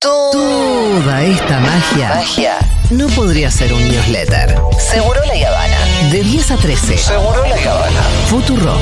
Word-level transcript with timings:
Toda 0.00 1.24
esta 1.24 1.58
magia, 1.58 2.10
Magia. 2.10 2.58
no 2.92 3.08
podría 3.08 3.50
ser 3.50 3.72
un 3.72 3.82
newsletter. 3.88 4.54
Seguro 4.78 5.18
la 5.26 5.48
Habana. 5.48 5.76
De 6.12 6.22
10 6.22 6.50
a 6.52 6.56
13, 6.56 6.98
Seguro 6.98 7.42
la 7.44 7.72
Habana. 7.72 8.00
Futurock. 8.28 8.78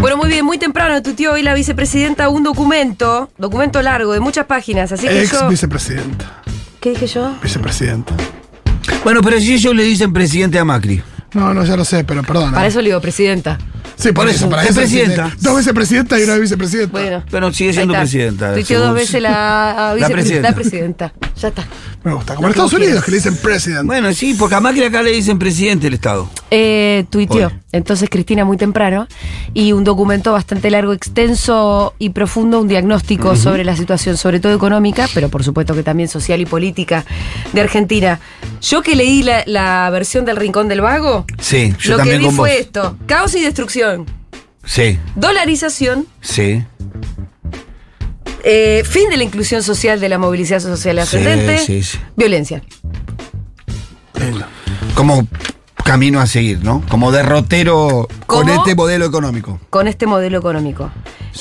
Bueno, 0.00 0.18
muy 0.18 0.28
bien, 0.28 0.44
muy 0.44 0.58
temprano 0.58 1.02
tuiteó 1.02 1.32
hoy 1.32 1.42
la 1.42 1.54
vicepresidenta 1.54 2.28
un 2.28 2.42
documento, 2.42 3.30
documento 3.38 3.80
largo 3.80 4.12
de 4.12 4.20
muchas 4.20 4.44
páginas, 4.44 4.92
así 4.92 5.08
que 5.08 5.22
Ex 5.22 5.32
yo... 5.32 5.48
vicepresidenta. 5.48 6.42
¿Qué 6.78 6.90
dije 6.90 7.06
yo? 7.06 7.36
Vicepresidenta. 7.42 8.12
Bueno, 9.02 9.22
pero 9.22 9.40
si 9.40 9.54
ellos 9.54 9.74
le 9.74 9.84
dicen 9.84 10.12
presidente 10.12 10.58
a 10.58 10.64
Macri. 10.66 11.02
No, 11.32 11.54
no, 11.54 11.64
ya 11.64 11.74
lo 11.74 11.86
sé, 11.86 12.04
pero 12.04 12.22
perdona. 12.22 12.52
Para 12.52 12.66
eso 12.66 12.82
le 12.82 12.88
digo 12.88 13.00
presidenta. 13.00 13.56
Sí, 14.00 14.12
por 14.12 14.28
eso, 14.28 14.48
para 14.48 14.62
Es 14.62 14.70
eso. 14.70 14.80
presidenta. 14.80 15.24
tiene 15.24 15.36
Dos 15.40 15.56
vicepresidenta 15.58 16.18
y 16.18 16.22
una 16.22 16.36
vicepresidenta. 16.36 16.92
Bueno. 16.92 17.24
Pero 17.30 17.52
sigue 17.52 17.72
siendo 17.72 17.94
presidenta. 17.94 18.54
Tuiteó 18.54 18.80
dos 18.80 18.94
veces 18.94 19.20
la, 19.22 19.30
La 19.76 19.94
vicepresidenta. 19.94 20.48
La 20.50 20.54
presidenta. 20.54 21.08
presidenta. 21.10 21.36
Ya 21.40 21.48
está. 21.48 21.66
Me 22.02 22.14
gusta. 22.14 22.34
Como 22.34 22.48
en 22.48 22.50
Estados 22.52 22.72
Unidos, 22.72 23.04
que 23.04 23.10
le 23.10 23.16
dicen 23.18 23.36
president. 23.36 23.84
Bueno, 23.86 24.12
sí, 24.14 24.34
porque 24.38 24.54
a 24.54 24.60
Macri 24.60 24.84
acá 24.84 25.02
le 25.02 25.12
dicen 25.12 25.38
presidente 25.38 25.84
del 25.86 25.94
Estado. 25.94 26.30
Eh, 26.50 27.04
tuiteó. 27.10 27.46
Hoy. 27.48 27.52
Entonces 27.72 28.08
Cristina 28.10 28.44
muy 28.44 28.56
temprano. 28.56 29.06
Y 29.54 29.72
un 29.72 29.84
documento 29.84 30.32
bastante 30.32 30.70
largo, 30.70 30.92
extenso 30.92 31.94
y 31.98 32.10
profundo, 32.10 32.60
un 32.60 32.66
diagnóstico 32.68 33.36
sobre 33.36 33.64
la 33.64 33.76
situación, 33.76 34.16
sobre 34.16 34.40
todo 34.40 34.54
económica, 34.54 35.08
pero 35.14 35.28
por 35.28 35.44
supuesto 35.44 35.74
que 35.74 35.82
también 35.82 36.08
social 36.08 36.40
y 36.40 36.46
política 36.46 37.04
de 37.52 37.60
Argentina. 37.60 38.18
Yo 38.60 38.82
que 38.82 38.96
leí 38.96 39.22
la, 39.22 39.44
la 39.46 39.88
versión 39.90 40.24
del 40.24 40.36
Rincón 40.36 40.66
del 40.68 40.80
Vago, 40.80 41.24
Sí, 41.38 41.72
yo 41.78 41.96
lo 41.96 42.02
que 42.02 42.18
vi 42.18 42.24
fue 42.30 42.50
vos. 42.50 42.60
esto. 42.60 42.96
Caos 43.06 43.34
y 43.36 43.40
destrucción. 43.42 44.06
Sí, 44.64 44.98
Dolarización. 45.16 46.06
sí. 46.20 46.62
eh, 48.44 48.82
fin 48.84 49.08
de 49.10 49.16
la 49.16 49.24
inclusión 49.24 49.62
social 49.62 50.00
de 50.00 50.08
la 50.08 50.18
movilización 50.18 50.76
social 50.76 50.96
Sí, 50.96 51.00
ascendente. 51.02 51.58
sí, 51.58 51.82
sí. 51.82 51.98
Violencia. 52.16 52.62
Lindo. 54.18 54.44
Como 54.94 55.26
camino 55.90 56.20
a 56.20 56.26
seguir, 56.28 56.62
¿no? 56.62 56.84
Como 56.88 57.10
derrotero 57.10 58.06
con 58.26 58.48
este 58.48 58.76
modelo 58.76 59.06
económico. 59.06 59.58
con 59.70 59.88
este 59.88 60.06
modelo 60.06 60.38
económico. 60.38 60.88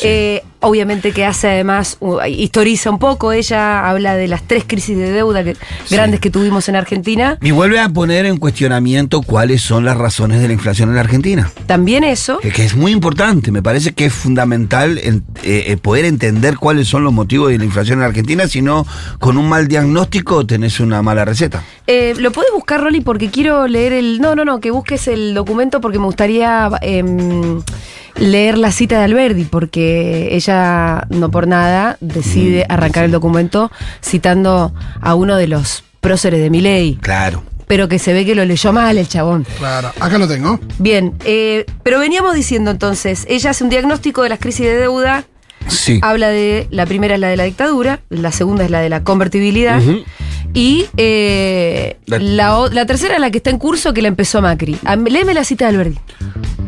Eh, 0.02 0.44
obviamente 0.62 1.12
que 1.12 1.26
hace 1.26 1.48
además, 1.48 1.98
uh, 2.00 2.20
historiza 2.28 2.90
un 2.90 3.00
poco, 3.00 3.32
ella 3.32 3.90
habla 3.90 4.16
de 4.16 4.28
las 4.28 4.44
tres 4.44 4.64
crisis 4.68 4.98
de 4.98 5.12
deuda 5.12 5.44
que- 5.44 5.56
grandes 5.90 6.20
que 6.20 6.30
tuvimos 6.30 6.68
en 6.70 6.76
Argentina. 6.76 7.38
Y 7.42 7.52
vuelve 7.52 7.80
a 7.80 7.90
poner 7.90 8.26
en 8.26 8.38
cuestionamiento 8.38 9.22
cuáles 9.22 9.62
son 9.62 9.86
las 9.86 9.98
razones 9.98 10.42
de 10.42 10.48
la 10.48 10.54
inflación 10.54 10.90
en 10.90 10.96
la 10.96 11.02
Argentina. 11.02 11.50
También 11.66 12.04
eso. 12.04 12.40
Que, 12.40 12.52
que 12.52 12.66
es 12.66 12.76
muy 12.76 12.92
importante, 12.92 13.52
me 13.52 13.62
parece 13.64 13.94
que 13.94 14.06
es 14.06 14.14
fundamental 14.14 14.98
en- 15.00 15.24
eh, 15.44 15.66
eh, 15.68 15.78
poder 15.78 16.06
entender 16.06 16.58
cuáles 16.58 16.88
son 16.88 17.04
los 17.04 17.14
motivos 17.14 17.50
de 17.52 17.58
la 17.58 17.64
inflación 17.66 17.98
en 18.00 18.02
la 18.02 18.08
Argentina, 18.08 18.48
si 18.48 18.62
no, 18.62 18.86
con 19.20 19.38
un 19.38 19.48
mal 19.48 19.68
diagnóstico 19.68 20.46
tenés 20.46 20.80
una 20.80 21.02
mala 21.02 21.26
receta. 21.26 21.64
Eh, 21.88 22.14
¿Lo 22.18 22.32
puedes 22.32 22.52
buscar, 22.54 22.82
Rolly? 22.82 23.02
Porque 23.02 23.30
quiero 23.30 23.68
leer 23.68 23.94
el... 23.94 24.20
No, 24.22 24.36
no, 24.36 24.46
no, 24.46 24.60
que 24.60 24.72
busques 24.72 25.08
el 25.08 25.34
documento 25.34 25.80
porque 25.82 26.00
me 26.00 26.06
gustaría 26.06 26.70
em, 26.82 27.62
leer 28.16 28.58
la 28.58 28.72
cita 28.72 28.98
de 29.00 29.06
Alberdi, 29.06 29.44
porque 29.46 30.30
ella, 30.36 31.06
no 31.10 31.30
por 31.32 31.48
nada, 31.48 31.98
decide 32.02 32.66
arrancar 32.70 33.06
el 33.06 33.12
documento 33.12 33.72
citando 34.04 34.74
a 35.02 35.16
uno 35.16 35.36
de 35.36 35.48
los 35.48 35.84
próceres 36.02 36.40
de 36.42 36.50
mi 36.50 36.62
ley, 36.62 36.98
Claro. 37.02 37.44
pero 37.68 37.88
que 37.88 38.00
se 38.00 38.14
ve 38.14 38.26
que 38.26 38.36
lo 38.36 38.46
leyó 38.46 38.72
mal 38.74 38.98
el 38.98 39.08
chabón. 39.08 39.46
Claro. 39.58 39.92
Acá 40.00 40.18
lo 40.18 40.28
tengo. 40.28 40.60
Bien, 40.80 41.14
eh, 41.26 41.66
pero 41.84 42.00
veníamos 42.00 42.34
diciendo 42.36 42.72
entonces, 42.72 43.26
ella 43.30 43.52
hace 43.52 43.64
un 43.64 43.70
diagnóstico 43.70 44.24
de 44.24 44.30
las 44.30 44.40
crisis 44.40 44.66
de 44.66 44.76
deuda, 44.76 45.26
Sí. 45.68 46.00
habla 46.02 46.30
de, 46.30 46.68
la 46.72 46.86
primera 46.86 47.14
es 47.16 47.20
la 47.20 47.28
de 47.28 47.38
la 47.38 47.44
dictadura, 47.44 48.00
la 48.10 48.32
segunda 48.32 48.64
es 48.64 48.72
la 48.72 48.80
de 48.80 48.90
la 48.90 49.04
convertibilidad, 49.04 49.80
y 50.54 50.86
eh, 50.98 51.98
La- 52.08 52.68
la, 52.72 52.86
tercera 52.88 53.16
es 53.16 53.20
la 53.22 53.30
que 53.30 53.38
está 53.38 53.50
en 53.52 53.60
curso 53.60 53.94
que 53.94 54.02
la 54.02 54.08
empezó 54.08 54.42
Macri. 54.42 54.78
Léeme 55.08 55.34
la 55.36 55.44
cita 55.44 55.66
de 55.66 55.70
Alberdi. 55.72 56.00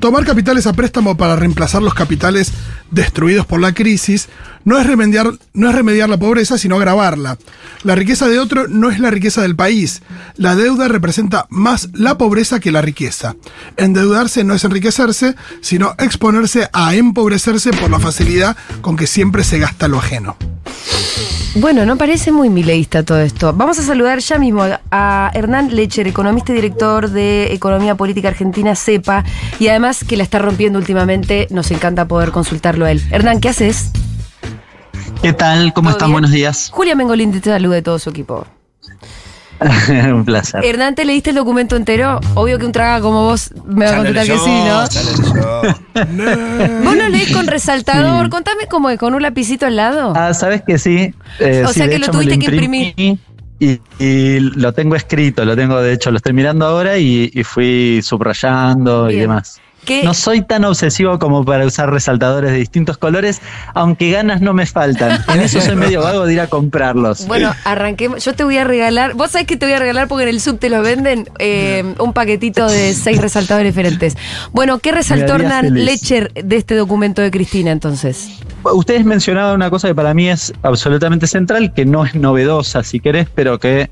Tomar 0.02 0.26
capitales 0.26 0.66
a 0.66 0.74
préstamo 0.74 1.16
para 1.16 1.36
reemplazar 1.36 1.84
los 1.84 1.94
capitales 1.94 2.52
destruidos 2.90 3.46
por 3.46 3.62
la 3.62 3.72
crisis 3.72 4.30
no 4.66 4.80
es, 4.80 4.88
remediar, 4.88 5.32
no 5.54 5.70
es 5.70 5.76
remediar 5.76 6.10
la 6.10 6.18
pobreza, 6.18 6.58
sino 6.58 6.76
agravarla. 6.76 7.38
La 7.84 7.94
riqueza 7.94 8.28
de 8.28 8.40
otro 8.40 8.68
no 8.68 8.90
es 8.90 9.00
la 9.00 9.12
riqueza 9.12 9.44
del 9.44 9.56
país. 9.56 10.02
La 10.38 10.56
deuda 10.56 10.88
representa 10.88 11.46
más 11.52 11.90
la 11.94 12.18
pobreza 12.18 12.60
que 12.60 12.72
la 12.72 12.82
riqueza. 12.82 13.36
Endeudarse 13.78 14.44
no 14.44 14.56
es 14.56 14.64
enriquecerse, 14.64 15.36
sino 15.62 15.94
exponerse 16.00 16.68
a 16.74 16.96
empobrecerse 16.96 17.70
por 17.70 17.92
la 17.92 18.00
facilidad 18.00 18.58
con 18.82 18.98
que 18.98 19.06
siempre 19.06 19.44
se 19.44 19.60
gasta 19.60 19.88
lo 19.88 20.00
ajeno. 20.00 20.36
Bueno, 21.56 21.86
no 21.86 21.98
parece 21.98 22.32
muy 22.32 22.50
mileísta 22.50 23.04
todo 23.04 23.20
esto. 23.20 23.52
Vamos 23.52 23.78
a 23.78 23.84
saludar 23.84 24.20
ya 24.20 24.38
mismo 24.38 24.64
a 24.90 25.32
Hernán 25.34 25.76
Lecher, 25.76 26.08
economista 26.08 26.54
y 26.54 26.56
director 26.56 27.10
de 27.10 27.54
Economía 27.54 27.96
Política 27.96 28.30
Argentina, 28.30 28.74
CEPA, 28.74 29.26
y 29.60 29.68
además 29.68 30.06
que 30.06 30.16
la 30.16 30.24
está 30.24 30.40
rompiendo 30.40 30.80
últimamente, 30.80 31.48
nos 31.50 31.70
encanta 31.72 32.08
poder 32.08 32.32
consultarlo 32.32 32.86
a 32.86 32.92
él. 32.92 33.02
Hernán, 33.12 33.42
¿qué 33.42 33.50
haces? 33.50 33.92
¿Qué 35.22 35.34
tal? 35.34 35.74
¿Cómo 35.74 35.90
¿Todo 35.90 35.98
están? 35.98 36.08
bien? 36.08 36.14
Buenos 36.14 36.32
días. 36.32 36.70
Julia 36.72 36.96
Mengolín 36.96 37.34
te 37.34 37.42
saluda 37.42 37.76
de 37.76 37.82
todo 37.82 38.00
su 38.00 38.12
equipo. 38.12 38.48
Un 40.14 40.26
placer. 40.26 40.66
Hernán, 40.66 40.96
¿te 40.96 41.06
leíste 41.06 41.30
el 41.30 41.36
documento 41.36 41.76
entero? 41.76 42.20
Obvio 42.34 42.58
que 42.58 42.66
un 42.66 42.72
traga 42.72 43.00
como 43.02 43.24
vos 43.26 43.52
me 43.66 43.86
va 43.86 43.92
a 43.92 43.98
contestar 43.98 44.26
que 44.26 44.38
sí, 44.40 44.50
¿no? 44.50 44.88
ya 44.90 45.02
lo 45.04 45.12
leyó. 45.18 46.82
¿Vos 46.84 46.96
lo 46.98 47.10
leís 47.10 47.32
con 47.32 47.48
resaltador? 47.48 48.30
Contame 48.30 48.68
cómo 48.68 48.90
es, 48.90 48.98
con 48.98 49.14
un 49.14 49.22
lapicito 49.22 49.66
al 49.68 49.76
lado. 49.76 50.14
Ah, 50.16 50.34
¿sabes 50.34 50.64
que 50.66 50.78
sí? 50.78 51.14
Eh, 51.40 51.64
O 51.66 51.70
sí, 51.70 51.76
sea 51.76 51.90
que 51.90 52.00
lo 52.00 52.08
tuviste 52.10 52.40
que 52.40 52.46
imprimí 52.46 52.96
Y, 53.60 53.80
y 54.00 54.40
lo 54.40 54.74
tengo 54.74 54.96
escrito, 54.96 55.46
lo 55.46 55.56
tengo, 55.56 55.80
de 55.80 55.94
hecho, 55.94 56.10
lo 56.10 56.18
estoy 56.18 56.34
mirando 56.34 56.66
ahora 56.66 56.98
y, 56.98 57.30
y 57.32 57.44
fui 57.44 58.02
subrayando 58.04 59.12
y 59.12 59.18
demás. 59.18 59.62
¿Qué? 59.86 60.04
No 60.04 60.14
soy 60.14 60.42
tan 60.42 60.64
obsesivo 60.64 61.18
como 61.20 61.44
para 61.44 61.66
usar 61.66 61.92
resaltadores 61.92 62.52
de 62.52 62.58
distintos 62.58 62.98
colores, 62.98 63.42
aunque 63.74 64.12
ganas 64.12 64.42
no 64.42 64.54
me 64.54 64.66
faltan. 64.66 65.24
En 65.28 65.40
eso 65.40 65.60
soy 65.62 65.76
medio 65.76 66.02
vago 66.02 66.26
de 66.26 66.34
ir 66.34 66.42
a 66.42 66.48
comprarlos. 66.48 67.28
Bueno, 67.28 67.54
arranquemos. 67.64 68.24
Yo 68.24 68.34
te 68.34 68.44
voy 68.44 68.58
a 68.58 68.64
regalar. 68.64 69.14
Vos 69.16 69.32
sabés 69.32 69.48
que 69.48 69.58
te 69.58 69.66
voy 69.66 69.74
a 69.74 69.80
regalar 69.80 70.08
porque 70.08 70.24
en 70.24 70.30
el 70.30 70.42
sub 70.42 70.60
te 70.60 70.70
lo 70.70 70.82
venden 70.82 71.30
eh, 71.40 71.96
un 72.00 72.14
paquetito 72.14 72.68
de 72.68 72.94
seis 72.94 73.20
resaltadores 73.20 73.74
diferentes. 73.74 74.18
Bueno, 74.52 74.80
¿qué 74.80 74.92
resaltó 74.92 75.36
Hernán. 75.36 75.74
Lecher 75.74 76.32
de 76.34 76.58
este 76.58 76.76
documento 76.76 77.22
de 77.22 77.32
Cristina 77.32 77.72
entonces? 77.72 78.40
Ustedes 78.64 79.06
mencionaban 79.06 79.56
una 79.56 79.70
cosa 79.70 79.88
que 79.88 79.96
para 79.96 80.14
mí 80.14 80.30
es 80.30 80.54
absolutamente 80.62 81.28
central, 81.28 81.74
que 81.74 81.86
no 81.86 82.06
es 82.06 82.14
novedosa 82.16 82.84
si 82.84 83.00
querés, 83.00 83.28
pero 83.34 83.60
que 83.60 83.90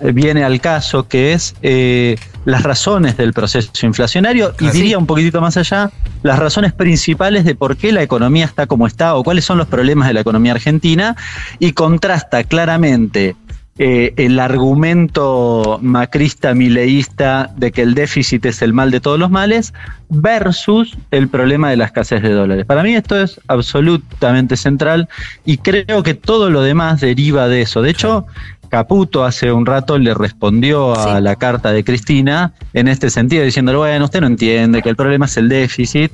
viene 0.00 0.44
al 0.44 0.60
caso, 0.60 1.08
que 1.08 1.32
es 1.32 1.54
eh, 1.62 2.16
las 2.44 2.62
razones 2.62 3.16
del 3.16 3.32
proceso 3.32 3.70
inflacionario 3.86 4.54
y 4.60 4.66
Ah, 4.66 4.70
diría 4.70 4.98
un 4.98 5.06
poquitito 5.06 5.40
más 5.40 5.56
allá, 5.56 5.90
las 6.22 6.38
razones 6.38 6.72
principales 6.72 7.44
de 7.44 7.54
por 7.54 7.76
qué 7.76 7.92
la 7.92 8.02
economía 8.02 8.44
está 8.44 8.66
como 8.66 8.86
está 8.86 9.14
o 9.14 9.22
cuáles 9.22 9.44
son 9.44 9.58
los 9.58 9.68
problemas 9.68 10.08
de 10.08 10.14
la 10.14 10.20
economía 10.20 10.52
argentina 10.52 11.16
y 11.58 11.72
contrasta 11.72 12.44
claramente 12.44 13.36
eh, 13.76 14.14
el 14.18 14.38
argumento 14.38 15.80
macrista 15.82 16.54
mileísta 16.54 17.50
de 17.56 17.72
que 17.72 17.82
el 17.82 17.94
déficit 17.94 18.46
es 18.46 18.62
el 18.62 18.72
mal 18.72 18.92
de 18.92 19.00
todos 19.00 19.18
los 19.18 19.32
males 19.32 19.74
versus 20.10 20.96
el 21.10 21.28
problema 21.28 21.70
de 21.70 21.76
la 21.78 21.86
escasez 21.86 22.22
de 22.22 22.30
dólares. 22.30 22.66
Para 22.66 22.84
mí 22.84 22.94
esto 22.94 23.20
es 23.20 23.40
absolutamente 23.48 24.56
central 24.56 25.08
y 25.44 25.56
creo 25.56 26.04
que 26.04 26.14
todo 26.14 26.50
lo 26.50 26.62
demás 26.62 27.00
deriva 27.00 27.48
de 27.48 27.62
eso. 27.62 27.82
De 27.82 27.90
hecho, 27.90 28.26
Caputo 28.74 29.24
hace 29.24 29.52
un 29.52 29.66
rato 29.66 29.98
le 29.98 30.14
respondió 30.14 30.92
a 30.98 31.16
Sí. 31.16 31.22
la 31.22 31.36
carta 31.36 31.70
de 31.70 31.84
Cristina 31.84 32.54
en 32.72 32.88
este 32.88 33.08
sentido, 33.08 33.44
diciéndole, 33.44 33.78
bueno, 33.78 34.04
usted 34.06 34.20
no 34.20 34.26
entiende 34.26 34.82
que 34.82 34.88
el 34.88 34.96
problema 34.96 35.26
es 35.26 35.36
el 35.36 35.48
déficit. 35.48 36.10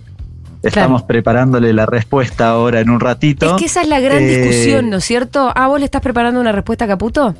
Estamos 0.62 1.02
preparándole 1.04 1.72
la 1.72 1.86
respuesta 1.86 2.50
ahora 2.50 2.80
en 2.80 2.90
un 2.90 3.00
ratito. 3.00 3.46
Es 3.46 3.52
que 3.54 3.64
esa 3.64 3.80
es 3.80 3.88
la 3.88 3.98
gran 3.98 4.18
Eh, 4.22 4.26
discusión, 4.26 4.90
¿no 4.90 4.98
es 4.98 5.04
cierto? 5.04 5.50
Ah, 5.56 5.68
¿vos 5.68 5.78
le 5.78 5.86
estás 5.86 6.02
preparando 6.02 6.38
una 6.38 6.52
respuesta 6.52 6.84
a 6.84 6.88
Caputo? 6.88 7.34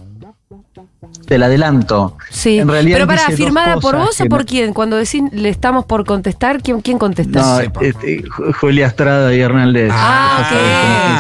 Te 1.27 1.39
la 1.39 1.47
adelanto. 1.47 2.17
Sí. 2.31 2.59
En 2.59 2.69
realidad 2.69 2.97
Pero 2.99 3.07
para, 3.07 3.31
¿firmada 3.31 3.77
por 3.79 3.97
vos 3.97 4.21
o 4.21 4.25
por 4.27 4.41
no- 4.41 4.47
quién? 4.47 4.73
Cuando 4.73 4.97
decís 4.97 5.23
le 5.33 5.49
estamos 5.49 5.85
por 5.85 6.05
contestar, 6.05 6.61
¿quién, 6.61 6.81
quién 6.81 6.99
contesta? 6.99 7.41
No, 7.41 7.61
este, 7.61 8.23
Ju- 8.25 8.53
Julia 8.55 8.87
Estrada 8.89 9.33
y 9.35 9.41
Hernández. 9.41 9.91
Ah, 9.93 10.47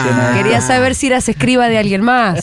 funciona 0.03 0.31
ok. 0.31 0.37
Quería 0.37 0.61
saber 0.61 0.94
si 0.97 1.06
eras 1.06 1.29
escriba 1.29 1.69
de 1.69 1.79
alguien 1.79 2.03
más. 2.03 2.43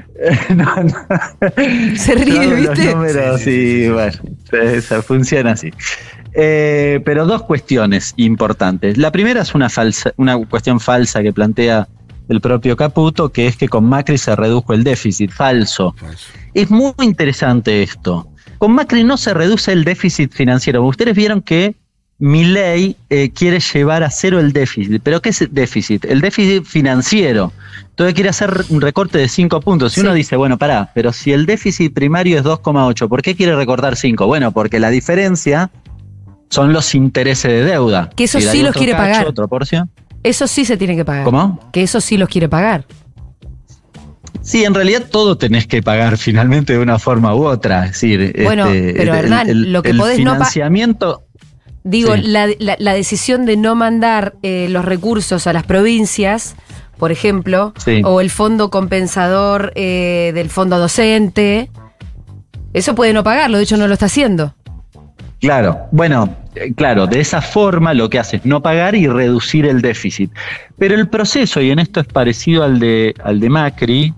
no, 0.54 0.76
no. 0.76 1.96
Se 1.96 2.14
ríe, 2.14 2.46
No, 2.46 2.50
los 2.56 2.60
¿viste? 2.70 2.94
números, 2.94 3.40
sí, 3.40 3.88
bueno, 3.88 4.12
se- 4.50 4.80
se- 4.82 5.02
funciona 5.02 5.52
así. 5.52 5.70
Eh, 6.34 7.00
pero 7.06 7.24
dos 7.24 7.42
cuestiones 7.44 8.12
importantes. 8.16 8.98
La 8.98 9.10
primera 9.10 9.40
es 9.40 9.54
una, 9.54 9.70
falsa, 9.70 10.12
una 10.18 10.36
cuestión 10.46 10.80
falsa 10.80 11.22
que 11.22 11.32
plantea 11.32 11.88
el 12.28 12.40
propio 12.40 12.76
Caputo, 12.76 13.30
que 13.30 13.46
es 13.46 13.56
que 13.56 13.68
con 13.68 13.84
Macri 13.88 14.18
se 14.18 14.34
redujo 14.36 14.72
el 14.74 14.84
déficit. 14.84 15.30
Falso. 15.30 15.94
Es 16.54 16.70
muy 16.70 16.92
interesante 17.02 17.82
esto. 17.82 18.28
Con 18.58 18.72
Macri 18.72 19.04
no 19.04 19.16
se 19.16 19.34
reduce 19.34 19.72
el 19.72 19.84
déficit 19.84 20.32
financiero. 20.32 20.82
Ustedes 20.84 21.14
vieron 21.14 21.42
que 21.42 21.74
Milei 22.18 22.96
eh, 23.10 23.30
quiere 23.30 23.60
llevar 23.60 24.02
a 24.02 24.10
cero 24.10 24.40
el 24.40 24.52
déficit. 24.54 25.02
¿Pero 25.02 25.20
qué 25.20 25.28
es 25.28 25.42
el 25.42 25.52
déficit? 25.52 26.04
El 26.06 26.22
déficit 26.22 26.64
financiero. 26.64 27.52
Entonces 27.90 28.14
quiere 28.14 28.30
hacer 28.30 28.64
un 28.70 28.80
recorte 28.80 29.18
de 29.18 29.28
5 29.28 29.60
puntos. 29.60 29.92
Si 29.92 30.00
Sí. 30.00 30.06
uno 30.06 30.14
dice, 30.14 30.34
bueno, 30.36 30.56
pará, 30.56 30.90
pero 30.94 31.12
si 31.12 31.32
el 31.32 31.44
déficit 31.44 31.92
primario 31.92 32.38
es 32.38 32.44
2,8, 32.44 33.08
¿por 33.08 33.20
qué 33.22 33.36
quiere 33.36 33.54
recortar 33.54 33.96
5? 33.96 34.26
Bueno, 34.26 34.50
porque 34.52 34.80
la 34.80 34.88
diferencia 34.90 35.70
son 36.48 36.72
los 36.72 36.94
intereses 36.94 37.50
de 37.50 37.64
deuda. 37.64 38.08
Que 38.16 38.24
eso 38.24 38.40
Si 38.40 38.46
sí 38.46 38.60
los 38.62 38.70
otro 38.70 38.78
quiere 38.80 38.92
cacho, 38.92 39.02
pagar. 39.12 39.26
Otra 39.26 39.46
porción. 39.46 39.90
Eso 40.26 40.46
sí 40.46 40.64
se 40.64 40.76
tiene 40.76 40.96
que 40.96 41.04
pagar. 41.04 41.24
¿Cómo? 41.24 41.60
Que 41.72 41.82
eso 41.82 42.00
sí 42.00 42.16
los 42.16 42.28
quiere 42.28 42.48
pagar. 42.48 42.84
Sí, 44.42 44.64
en 44.64 44.74
realidad 44.74 45.04
todo 45.10 45.36
tenés 45.38 45.66
que 45.66 45.82
pagar 45.82 46.16
finalmente 46.18 46.72
de 46.74 46.78
una 46.78 46.98
forma 46.98 47.34
u 47.34 47.44
otra. 47.46 47.86
Es 47.86 47.92
decir, 47.92 48.34
Bueno, 48.44 48.66
este, 48.66 48.94
pero, 48.96 49.12
el- 49.14 49.18
Hernán, 49.24 49.48
el, 49.48 49.72
lo 49.72 49.82
que 49.82 49.90
el 49.90 49.98
podés 49.98 50.18
no 50.20 50.32
financiamiento. 50.32 51.22
Digo, 51.84 52.14
Sí. 52.16 52.22
la, 52.22 52.48
la- 52.58 52.76
la 52.78 52.94
decisión 52.94 53.46
de 53.46 53.56
no 53.56 53.74
mandar 53.76 54.34
eh, 54.42 54.66
los 54.70 54.84
recursos 54.84 55.46
a 55.46 55.52
las 55.52 55.62
provincias, 55.64 56.56
por 56.98 57.12
ejemplo, 57.12 57.72
Sí. 57.78 58.02
o 58.04 58.20
el 58.20 58.30
fondo 58.30 58.70
compensador 58.70 59.72
eh, 59.76 60.32
del 60.34 60.50
fondo 60.50 60.78
docente, 60.78 61.70
eso 62.72 62.94
puede 62.96 63.12
no 63.12 63.22
pagarlo, 63.22 63.58
de 63.58 63.62
hecho 63.64 63.76
no 63.76 63.86
lo 63.86 63.92
está 63.94 64.06
haciendo. 64.06 64.54
Claro, 65.40 65.86
bueno, 65.92 66.34
eh, 66.54 66.72
claro, 66.74 67.06
de 67.06 67.20
esa 67.20 67.42
forma 67.42 67.92
lo 67.94 68.08
que 68.08 68.18
hace 68.18 68.36
es 68.36 68.46
no 68.46 68.62
pagar 68.62 68.94
y 68.94 69.06
reducir 69.06 69.66
el 69.66 69.82
déficit. 69.82 70.30
Pero 70.78 70.94
el 70.94 71.08
proceso, 71.08 71.60
y 71.60 71.70
en 71.70 71.78
esto 71.78 72.00
es 72.00 72.06
parecido 72.06 72.64
al 72.64 72.78
de, 72.78 73.14
al 73.22 73.40
de 73.40 73.50
Macri, 73.50 74.14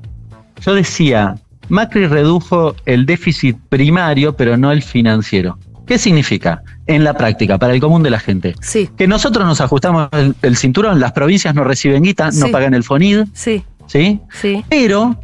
yo 0.65 0.75
decía, 0.75 1.35
Macri 1.69 2.07
redujo 2.07 2.75
el 2.87 3.07
déficit 3.07 3.57
primario, 3.69 4.37
pero 4.37 4.57
no 4.57 4.73
el 4.73 4.83
financiero. 4.83 5.59
¿Qué 5.87 5.99
significa? 5.99 6.63
En 6.87 7.03
la 7.03 7.15
práctica, 7.15 7.59
para 7.59 7.73
el 7.73 7.81
común 7.81 8.03
de 8.03 8.11
la 8.11 8.21
gente. 8.21 8.55
Sí, 8.61 8.91
Que 8.97 9.09
nosotros 9.09 9.47
nos 9.47 9.61
ajustamos 9.61 10.09
el, 10.13 10.35
el 10.43 10.57
cinturón, 10.57 11.01
las 11.01 11.13
provincias 11.13 11.55
no 11.55 11.65
reciben 11.65 12.03
guita, 12.03 12.31
no 12.31 12.49
pagan 12.49 12.75
el 12.75 12.85
FONID, 12.85 13.25
sí, 13.33 13.65
¿sí? 13.87 14.21
sí. 14.31 14.65
Pero 14.69 15.19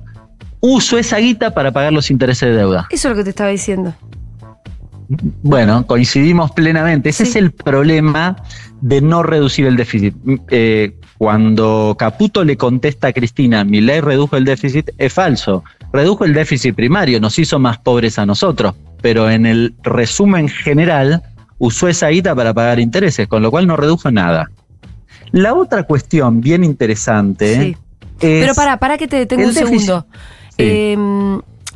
uso 0.60 0.96
esa 0.96 1.18
guita 1.18 1.52
para 1.52 1.70
pagar 1.70 1.92
los 1.92 2.10
intereses 2.10 2.48
de 2.48 2.56
deuda. 2.56 2.86
Eso 2.90 3.08
es 3.08 3.12
lo 3.12 3.16
que 3.16 3.24
te 3.24 3.30
estaba 3.30 3.50
diciendo. 3.50 3.94
Bueno, 5.42 5.86
coincidimos 5.86 6.50
plenamente. 6.52 7.08
Ese 7.10 7.24
Sí. 7.24 7.30
es 7.30 7.36
el 7.36 7.50
problema 7.52 8.36
de 8.80 9.00
no 9.00 9.22
reducir 9.22 9.66
el 9.66 9.76
déficit. 9.76 10.14
Mm, 10.24 10.34
eh, 10.50 10.94
cuando 11.18 11.96
Caputo 11.98 12.44
le 12.44 12.56
contesta 12.56 13.08
a 13.08 13.12
Cristina, 13.12 13.64
mi 13.64 13.80
ley 13.80 14.00
redujo 14.00 14.36
el 14.36 14.44
déficit, 14.44 14.90
es 14.98 15.12
falso. 15.12 15.64
Redujo 15.92 16.24
el 16.24 16.34
déficit 16.34 16.74
primario, 16.74 17.20
nos 17.20 17.38
hizo 17.38 17.58
más 17.58 17.78
pobres 17.78 18.18
a 18.18 18.26
nosotros, 18.26 18.74
pero 19.00 19.30
en 19.30 19.46
el 19.46 19.74
resumen 19.84 20.48
general 20.48 21.22
usó 21.58 21.88
esa 21.88 22.08
guita 22.08 22.34
para 22.34 22.52
pagar 22.52 22.80
intereses, 22.80 23.28
con 23.28 23.42
lo 23.42 23.50
cual 23.50 23.66
no 23.66 23.76
redujo 23.76 24.10
nada. 24.10 24.50
La 25.30 25.54
otra 25.54 25.84
cuestión 25.84 26.40
bien 26.40 26.64
interesante 26.64 27.54
Sí. 27.54 27.76
es... 28.20 28.42
Pero 28.42 28.54
para, 28.54 28.78
para 28.78 28.98
que 28.98 29.06
te 29.08 29.16
detenga 29.16 29.42
el 29.44 29.48
un 29.50 29.54
déficit. 29.54 29.80
segundo. 29.80 30.06
Sí. 30.50 30.54
Eh, 30.58 30.96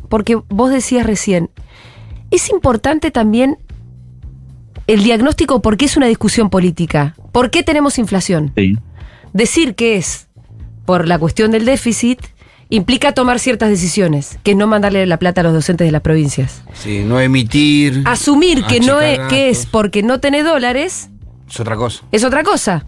porque 0.08 0.36
vos 0.48 0.70
decías 0.70 1.06
recién, 1.06 1.50
es 2.30 2.50
importante 2.50 3.10
también 3.10 3.58
el 4.86 5.02
diagnóstico 5.02 5.60
porque 5.62 5.84
es 5.84 5.96
una 5.96 6.06
discusión 6.06 6.50
política. 6.50 7.14
¿Por 7.32 7.50
qué 7.50 7.62
tenemos 7.62 7.98
inflación? 7.98 8.52
Sí. 8.56 8.76
Decir 9.32 9.74
que 9.74 9.96
es 9.96 10.28
por 10.86 11.06
la 11.06 11.18
cuestión 11.18 11.50
del 11.50 11.64
déficit 11.66 12.20
implica 12.70 13.12
tomar 13.12 13.38
ciertas 13.38 13.68
decisiones, 13.70 14.38
que 14.42 14.50
es 14.52 14.56
no 14.56 14.66
mandarle 14.66 15.04
la 15.06 15.18
plata 15.18 15.40
a 15.40 15.44
los 15.44 15.52
docentes 15.52 15.86
de 15.86 15.92
las 15.92 16.02
provincias. 16.02 16.62
Sí, 16.74 17.02
no 17.04 17.20
emitir. 17.20 18.02
Asumir 18.06 18.64
que 18.64 18.80
no 18.80 19.00
es, 19.00 19.18
que 19.28 19.48
es 19.50 19.66
porque 19.66 20.02
no 20.02 20.20
tenés 20.20 20.44
dólares 20.44 21.10
Es 21.48 21.60
otra 21.60 21.76
cosa. 21.76 22.04
es 22.12 22.24
otra 22.24 22.42
cosa. 22.42 22.86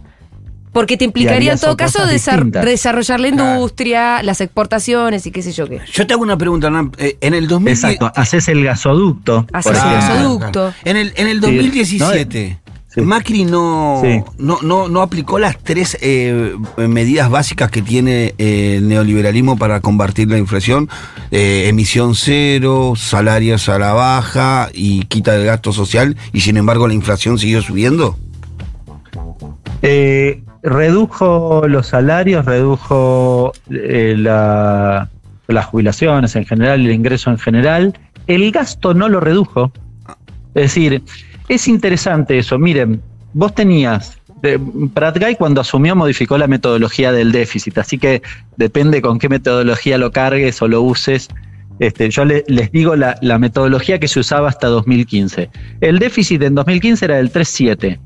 Porque 0.72 0.96
te 0.96 1.05
implicaría 1.05 1.52
en 1.55 1.58
todo 1.58 1.76
caso 1.76 2.06
distintas. 2.06 2.64
desarrollar 2.64 3.19
la 3.20 3.31
Claro. 3.31 3.55
industria, 3.55 4.22
las 4.22 4.40
exportaciones 4.40 5.26
y 5.26 5.32
qué 5.32 5.43
sé 5.43 5.52
yo 5.52 5.69
qué. 5.69 5.81
Yo 5.93 6.06
te 6.06 6.14
hago 6.14 6.22
una 6.22 6.37
pregunta. 6.38 6.70
Eh, 6.99 7.17
En 7.20 7.34
el 7.34 7.49
2010 7.49 7.84
Exacto, 7.96 8.12
haces 8.20 8.46
el 8.49 8.64
gasoducto. 8.64 9.46
Haces 9.52 9.72
el 9.78 9.90
gasoducto. 9.90 10.72
En 10.84 10.96
el, 10.96 11.12
en 11.17 11.26
el 11.26 11.40
Sí, 11.40 11.46
2017, 11.46 12.58
Sí. 12.93 13.00
Macri 13.02 13.44
no, 13.44 14.00
Sí. 14.02 14.20
no, 14.38 14.58
no, 14.62 14.88
no 14.88 15.00
aplicó 15.02 15.38
las 15.38 15.56
tres 15.62 15.96
eh, 16.00 16.55
medidas 16.76 17.31
básicas 17.31 17.70
que 17.70 17.82
tiene 17.82 18.34
eh, 18.38 18.75
el 18.78 18.88
neoliberalismo 18.88 19.56
para 19.56 19.81
combatir 19.81 20.28
la 20.28 20.38
inflación. 20.38 20.88
Eh, 21.31 21.67
emisión 21.69 22.17
cero, 22.17 22.94
salarios 22.96 23.69
a 23.69 23.78
la 23.78 23.93
baja 23.93 24.70
y 24.75 25.05
quita 25.05 25.32
del 25.32 25.46
gasto 25.46 25.72
social. 25.72 26.17
Y 26.32 26.40
sin 26.40 26.56
embargo 26.56 26.88
la 26.88 26.94
inflación 26.94 27.38
siguió 27.38 27.62
subiendo. 27.62 28.17
Eh, 29.82 30.43
redujo 30.62 31.67
los 31.69 31.87
salarios, 31.89 32.45
redujo 32.45 33.53
eh, 33.71 34.15
la- 34.17 35.09
las 35.49 35.67
jubilaciones 35.67 36.37
en 36.37 36.45
general, 36.47 36.81
el 36.81 36.93
ingreso 36.93 37.31
en 37.31 37.39
general. 37.39 37.99
El 38.27 38.53
gasto 38.53 38.95
no 38.95 39.09
lo 39.09 39.21
redujo. 39.21 39.73
Es 40.55 40.62
decir, 40.75 41.03
es 41.49 41.67
interesante 41.69 42.39
eso. 42.39 42.59
Miren, 42.59 43.01
vos 43.33 43.55
tenías. 43.55 44.17
de- 44.43 44.59
cuando 45.39 45.61
asumió 45.61 45.95
modificó 45.95 46.39
la 46.39 46.47
metodología 46.47 47.13
del 47.13 47.31
déficit, 47.31 47.77
así 47.77 47.99
que 47.99 48.23
depende 48.56 49.03
con 49.03 49.19
qué 49.19 49.29
metodología 49.29 49.99
lo 49.99 50.13
cargues 50.13 50.63
o 50.63 50.69
lo 50.69 50.81
uses. 50.81 51.29
Este, 51.79 52.09
yo 52.11 52.25
le- 52.25 52.45
les 52.49 52.73
digo 52.73 52.97
la, 52.97 53.17
la 53.21 53.39
metodología 53.39 53.99
que 53.99 54.09
se 54.09 54.19
usaba 54.21 54.49
hasta 54.49 54.69
2015. 54.69 55.51
El 55.83 55.99
déficit 55.99 56.41
en 56.43 56.55
2015 56.55 57.05
era 57.05 57.17
del 57.17 57.31
3,7. 57.31 57.99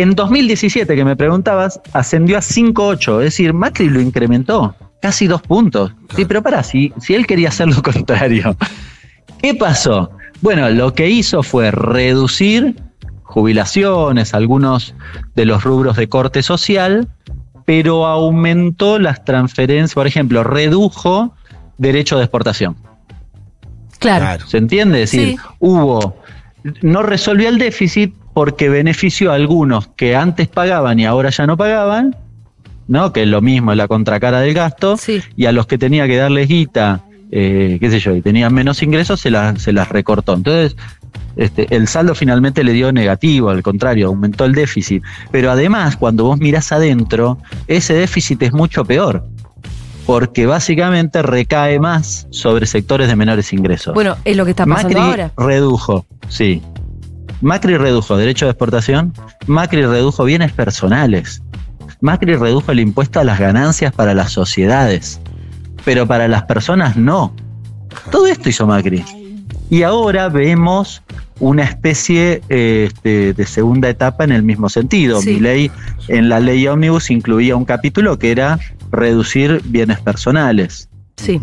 En 0.00 0.14
2017, 0.14 0.96
que 0.96 1.04
me 1.04 1.14
preguntabas, 1.14 1.78
ascendió 1.92 2.38
a 2.38 2.40
5,8. 2.40 3.18
Es 3.18 3.24
decir, 3.24 3.52
Macri 3.52 3.90
lo 3.90 4.00
incrementó 4.00 4.74
casi 5.02 5.26
dos 5.26 5.42
puntos. 5.42 5.92
Sí, 6.16 6.24
pero 6.24 6.42
para, 6.42 6.62
si, 6.62 6.92
si 6.98 7.14
él 7.14 7.26
quería 7.26 7.48
hacer 7.48 7.68
lo 7.68 7.82
contrario. 7.92 8.56
¿Qué 9.42 9.54
pasó? 9.54 10.10
Bueno, 10.40 10.70
lo 10.70 10.94
que 10.94 11.08
hizo 11.10 11.42
fue 11.42 11.70
reducir 11.70 12.76
jubilaciones, 13.24 14.32
algunos 14.32 14.94
de 15.36 15.44
los 15.44 15.64
rubros 15.64 15.96
de 15.96 16.08
corte 16.08 16.42
social, 16.42 17.08
pero 17.66 18.06
aumentó 18.06 18.98
las 18.98 19.24
transferencias, 19.24 19.94
por 19.94 20.06
ejemplo, 20.06 20.42
redujo 20.44 21.34
derecho 21.78 22.16
de 22.16 22.24
exportación. 22.24 22.74
Claro. 23.98 24.46
¿Se 24.46 24.56
entiende? 24.56 25.02
Es 25.02 25.10
decir, 25.10 25.36
Sí. 25.36 25.38
hubo, 25.58 26.16
no 26.80 27.02
resolvió 27.02 27.48
el 27.50 27.58
déficit 27.58 28.14
porque 28.32 28.68
benefició 28.68 29.32
a 29.32 29.34
algunos 29.34 29.88
que 29.96 30.16
antes 30.16 30.48
pagaban 30.48 30.98
y 31.00 31.06
ahora 31.06 31.30
ya 31.30 31.46
no 31.46 31.56
pagaban, 31.56 32.16
¿no? 32.88 33.12
Que 33.12 33.22
es 33.22 33.28
lo 33.28 33.40
mismo, 33.40 33.72
es 33.72 33.78
la 33.78 33.88
contracara 33.88 34.40
del 34.40 34.54
gasto, 34.54 34.96
Sí. 34.96 35.20
y 35.36 35.46
a 35.46 35.52
los 35.52 35.66
que 35.66 35.78
tenía 35.78 36.06
que 36.06 36.16
darles 36.16 36.48
guita, 36.48 37.02
eh, 37.32 37.78
qué 37.80 37.90
sé 37.90 38.00
yo, 38.00 38.14
y 38.14 38.22
tenían 38.22 38.52
menos 38.54 38.82
ingresos, 38.82 39.20
se 39.20 39.30
las, 39.30 39.62
se 39.62 39.72
las 39.72 39.88
recortó. 39.88 40.34
Entonces, 40.34 40.76
este, 41.36 41.66
el 41.74 41.86
saldo 41.88 42.14
finalmente 42.14 42.64
le 42.64 42.72
dio 42.72 42.92
negativo, 42.92 43.50
al 43.50 43.62
contrario, 43.62 44.08
aumentó 44.08 44.44
el 44.44 44.52
déficit. 44.52 45.02
Pero 45.30 45.50
además, 45.50 45.96
cuando 45.96 46.24
vos 46.24 46.38
mirás 46.38 46.72
adentro, 46.72 47.38
ese 47.68 47.94
déficit 47.94 48.42
es 48.42 48.52
mucho 48.52 48.84
peor, 48.84 49.24
porque 50.06 50.46
básicamente 50.46 51.22
recae 51.22 51.78
más 51.78 52.26
sobre 52.30 52.66
sectores 52.66 53.06
de 53.08 53.14
menores 53.14 53.52
ingresos. 53.52 53.94
Bueno, 53.94 54.16
es 54.24 54.36
lo 54.36 54.44
que 54.44 54.50
está 54.50 54.66
pasando 54.66 54.98
Macri 54.98 55.10
ahora. 55.22 55.32
redujo, 55.36 56.04
sí. 56.28 56.60
Macri 57.40 57.76
redujo 57.76 58.16
derecho 58.16 58.46
de 58.46 58.52
exportación, 58.52 59.12
Macri 59.46 59.84
redujo 59.84 60.24
bienes 60.24 60.52
personales, 60.52 61.42
Macri 62.00 62.34
redujo 62.36 62.72
el 62.72 62.80
impuesto 62.80 63.20
a 63.20 63.24
las 63.24 63.38
ganancias 63.38 63.92
para 63.92 64.14
las 64.14 64.32
sociedades, 64.32 65.20
pero 65.84 66.06
para 66.06 66.28
las 66.28 66.44
personas 66.44 66.96
no. 66.96 67.34
Todo 68.10 68.26
esto 68.26 68.48
hizo 68.48 68.66
Macri. 68.66 69.04
Y 69.68 69.82
ahora 69.82 70.28
vemos 70.28 71.02
una 71.38 71.64
especie 71.64 72.42
eh, 72.48 72.88
este, 72.88 73.32
de 73.32 73.46
segunda 73.46 73.88
etapa 73.88 74.24
en 74.24 74.32
el 74.32 74.42
mismo 74.42 74.68
sentido. 74.68 75.20
Sí. 75.20 75.34
Mi 75.34 75.40
ley, 75.40 75.70
en 76.08 76.28
la 76.28 76.40
ley 76.40 76.66
Omnibus 76.66 77.10
incluía 77.10 77.56
un 77.56 77.64
capítulo 77.64 78.18
que 78.18 78.30
era 78.30 78.58
reducir 78.90 79.62
bienes 79.64 80.00
personales. 80.00 80.88
Sí. 81.16 81.40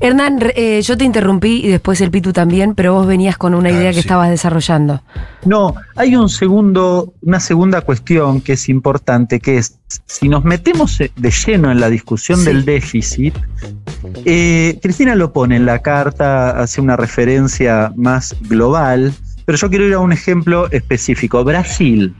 Hernán, 0.00 0.40
re- 0.40 0.54
eh, 0.56 0.82
yo 0.82 0.96
te 0.96 1.04
interrumpí 1.04 1.60
y 1.64 1.68
después 1.68 2.00
el 2.00 2.10
Pitu 2.10 2.32
también, 2.32 2.74
pero 2.74 2.94
vos 2.94 3.06
venías 3.06 3.36
con 3.36 3.54
una 3.54 3.70
idea 3.70 3.90
que 3.90 3.94
sí. 3.94 4.00
estabas 4.00 4.30
desarrollando. 4.30 5.02
No, 5.44 5.74
hay 5.96 6.16
un 6.16 6.28
segundo, 6.28 7.12
una 7.22 7.40
segunda 7.40 7.80
cuestión 7.82 8.40
que 8.40 8.54
es 8.54 8.68
importante, 8.68 9.40
que 9.40 9.58
es 9.58 9.78
si 10.06 10.28
nos 10.28 10.44
metemos 10.44 10.98
de 10.98 11.30
lleno 11.46 11.70
en 11.70 11.80
la 11.80 11.88
discusión 11.90 12.38
Sí. 12.40 12.46
del 12.46 12.64
déficit, 12.64 13.34
eh, 14.24 14.78
Cristina 14.82 15.14
lo 15.14 15.32
pone 15.32 15.56
en 15.56 15.66
la 15.66 15.80
carta, 15.80 16.50
hace 16.60 16.80
una 16.80 16.96
referencia 16.96 17.92
más 17.96 18.36
global, 18.48 19.12
pero 19.44 19.58
yo 19.58 19.68
quiero 19.68 19.86
ir 19.86 19.94
a 19.94 19.98
un 19.98 20.12
ejemplo 20.12 20.70
específico. 20.70 21.42
Brasil. 21.44 22.14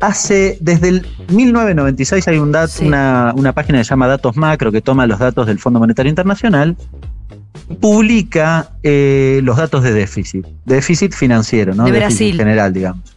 Hace, 0.00 0.58
desde 0.60 0.88
el 0.88 1.06
1996 1.30 2.28
hay 2.28 2.38
un 2.38 2.52
dat- 2.52 2.68
Sí. 2.68 2.86
una, 2.86 3.32
una 3.36 3.52
página 3.52 3.78
que 3.78 3.84
se 3.84 3.90
llama 3.90 4.06
Datos 4.06 4.36
Macro 4.36 4.70
que 4.70 4.80
toma 4.80 5.06
los 5.06 5.18
datos 5.18 5.46
del 5.46 5.58
Fondo 5.58 5.80
Monetario 5.80 6.08
Internacional 6.10 6.76
publica 7.80 8.70
eh, 8.82 9.40
los 9.42 9.56
datos 9.56 9.82
de 9.82 9.92
déficit, 9.92 10.46
déficit 10.64 11.12
financiero, 11.12 11.74
¿no? 11.74 11.84
De 11.84 11.92
Déficit 11.92 12.18
Brasil. 12.18 12.36
general, 12.36 12.72
digamos. 12.72 13.16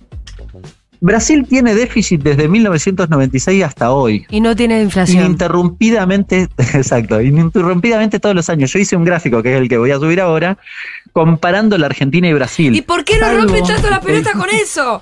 Brasil 0.99 1.47
tiene 1.49 1.73
déficit 1.73 2.21
desde 2.21 2.47
1996 2.47 3.63
hasta 3.63 3.91
hoy. 3.91 4.25
Y 4.29 4.39
no 4.39 4.55
tiene 4.55 4.81
inflación. 4.83 5.23
Ininterrumpidamente, 5.25 6.47
exacto, 6.57 7.19
ininterrumpidamente 7.21 8.19
todos 8.19 8.35
los 8.35 8.49
años. 8.49 8.71
Yo 8.71 8.79
hice 8.79 8.95
un 8.95 9.03
gráfico, 9.03 9.41
que 9.41 9.53
es 9.55 9.61
el 9.61 9.67
que 9.69 9.77
voy 9.79 9.91
a 9.91 9.97
subir 9.97 10.21
ahora, 10.21 10.57
comparando 11.13 11.77
la 11.77 11.87
Argentina 11.87 12.27
y 12.27 12.33
Brasil. 12.33 12.75
¿Y 12.75 12.81
por 12.81 13.03
qué 13.03 13.17
no 13.19 13.25
Salvo- 13.27 13.43
rompe 13.43 13.61
tanto 13.63 13.89
la 13.89 13.99
pelota 14.01 14.33
con 14.33 14.49
eso? 14.51 15.01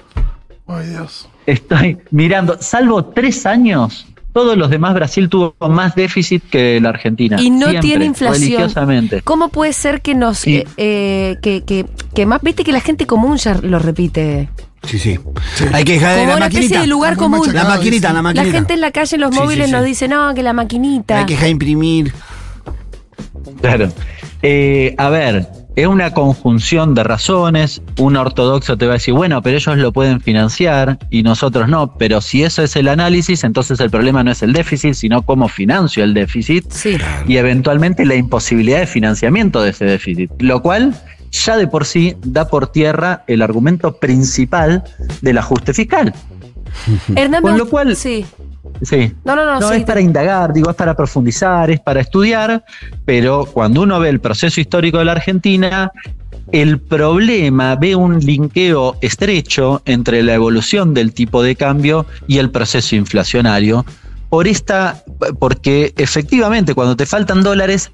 Ay, 0.67 0.87
Dios. 0.89 1.27
Estoy 1.51 1.97
mirando, 2.11 2.57
salvo 2.59 3.05
tres 3.05 3.45
años, 3.45 4.05
todos 4.33 4.57
los 4.57 4.69
demás 4.69 4.93
Brasil 4.93 5.29
tuvo 5.29 5.55
más 5.69 5.95
déficit 5.95 6.43
que 6.49 6.79
la 6.79 6.89
Argentina. 6.89 7.37
Y 7.41 7.49
no 7.49 7.69
Siempre, 7.69 7.79
tiene 7.81 8.05
inflación. 8.05 8.41
Religiosamente. 8.43 9.21
¿Cómo 9.23 9.49
puede 9.49 9.73
ser 9.73 10.01
que 10.01 10.13
nos. 10.15 10.39
Sí. 10.39 10.57
eh, 10.57 10.65
eh, 10.77 11.37
que, 11.41 11.63
que, 11.63 11.85
que 12.13 12.25
más. 12.25 12.41
Viste 12.41 12.63
que 12.63 12.71
la 12.71 12.81
gente 12.81 13.05
común 13.07 13.37
ya 13.37 13.55
lo 13.55 13.79
repite. 13.79 14.49
Sí, 14.83 14.97
sí. 14.97 15.19
Hay 15.73 15.83
que 15.83 15.93
dejar 15.93 16.13
de 16.15 16.19
Como 16.21 16.29
la 16.31 16.35
una 16.37 16.45
especie 16.45 16.61
maquinita. 16.69 16.81
de 16.81 16.87
lugar 16.87 17.17
común. 17.17 17.53
La 17.53 17.65
maquinita, 17.65 18.07
la 18.09 18.13
La 18.13 18.21
maquinita. 18.21 18.51
gente 18.51 18.73
en 18.75 18.81
la 18.81 18.91
calle, 18.91 19.15
en 19.15 19.21
los 19.21 19.33
Sí, 19.35 19.39
móviles, 19.41 19.65
sí, 19.65 19.71
nos 19.73 19.83
dice, 19.83 20.07
no, 20.07 20.33
que 20.33 20.41
la 20.43 20.53
maquinita. 20.53 21.19
Hay 21.19 21.25
que 21.25 21.33
dejar 21.33 21.45
de 21.47 21.51
imprimir. 21.51 22.13
Claro. 23.61 23.89
Eh, 24.41 24.95
a 24.97 25.09
ver, 25.09 25.47
es 25.75 25.87
una 25.87 26.11
conjunción 26.13 26.93
de 26.95 27.03
razones. 27.03 27.81
Un 27.97 28.17
ortodoxo 28.17 28.77
te 28.77 28.85
va 28.85 28.93
a 28.93 28.97
decir, 28.97 29.13
bueno, 29.13 29.41
pero 29.41 29.57
ellos 29.57 29.77
lo 29.77 29.91
pueden 29.93 30.19
financiar 30.19 30.97
y 31.09 31.23
nosotros 31.23 31.69
no. 31.69 31.95
Pero 31.97 32.19
si 32.21 32.43
eso 32.43 32.63
es 32.63 32.75
el 32.75 32.87
análisis, 32.89 33.43
entonces 33.43 33.79
el 33.79 33.89
problema 33.89 34.23
no 34.23 34.31
es 34.31 34.41
el 34.43 34.51
déficit, 34.53 34.93
sino 34.93 35.21
cómo 35.21 35.47
financio 35.47 36.03
el 36.03 36.13
déficit 36.13 36.69
Sí. 36.71 36.97
y 37.27 37.37
eventualmente 37.37 38.05
la 38.05 38.15
imposibilidad 38.15 38.79
de 38.79 38.87
financiamiento 38.87 39.61
de 39.61 39.69
ese 39.69 39.85
déficit. 39.85 40.31
Lo 40.39 40.61
cual 40.61 40.95
ya 41.31 41.55
de 41.57 41.67
por 41.67 41.85
sí 41.85 42.15
da 42.25 42.47
por 42.49 42.67
tierra 42.71 43.23
el 43.27 43.41
argumento 43.41 43.97
principal 43.97 44.83
del 45.21 45.37
ajuste 45.37 45.73
fiscal. 45.73 46.13
Hernán, 47.15 47.41
Con 47.41 47.57
lo 47.57 47.67
cual- 47.69 47.95
Sí. 47.95 48.25
Sí. 48.81 49.13
No, 49.25 49.35
no, 49.35 49.45
no. 49.45 49.59
No, 49.59 49.69
sí, 49.69 49.75
es 49.75 49.83
para 49.83 50.01
indagar, 50.01 50.53
digo, 50.53 50.69
es 50.69 50.75
para 50.75 50.95
profundizar, 50.95 51.69
es 51.69 51.79
para 51.79 52.01
estudiar, 52.01 52.63
pero 53.05 53.45
cuando 53.45 53.81
uno 53.81 53.99
ve 53.99 54.09
el 54.09 54.19
proceso 54.19 54.61
histórico 54.61 54.99
de 54.99 55.05
la 55.05 55.13
Argentina, 55.13 55.91
el 56.51 56.79
problema 56.79 57.75
ve 57.75 57.95
un 57.95 58.19
linkeo 58.19 58.97
estrecho 59.01 59.81
entre 59.85 60.23
la 60.23 60.33
evolución 60.33 60.93
del 60.93 61.13
tipo 61.13 61.43
de 61.43 61.55
cambio 61.55 62.05
y 62.27 62.37
el 62.37 62.49
proceso 62.49 62.95
inflacionario. 62.95 63.85
Por 64.29 64.47
esta, 64.47 65.03
porque 65.39 65.93
efectivamente 65.97 66.75
cuando 66.75 66.95
te 66.95 67.05
faltan 67.05 67.43
dólares, 67.43 67.91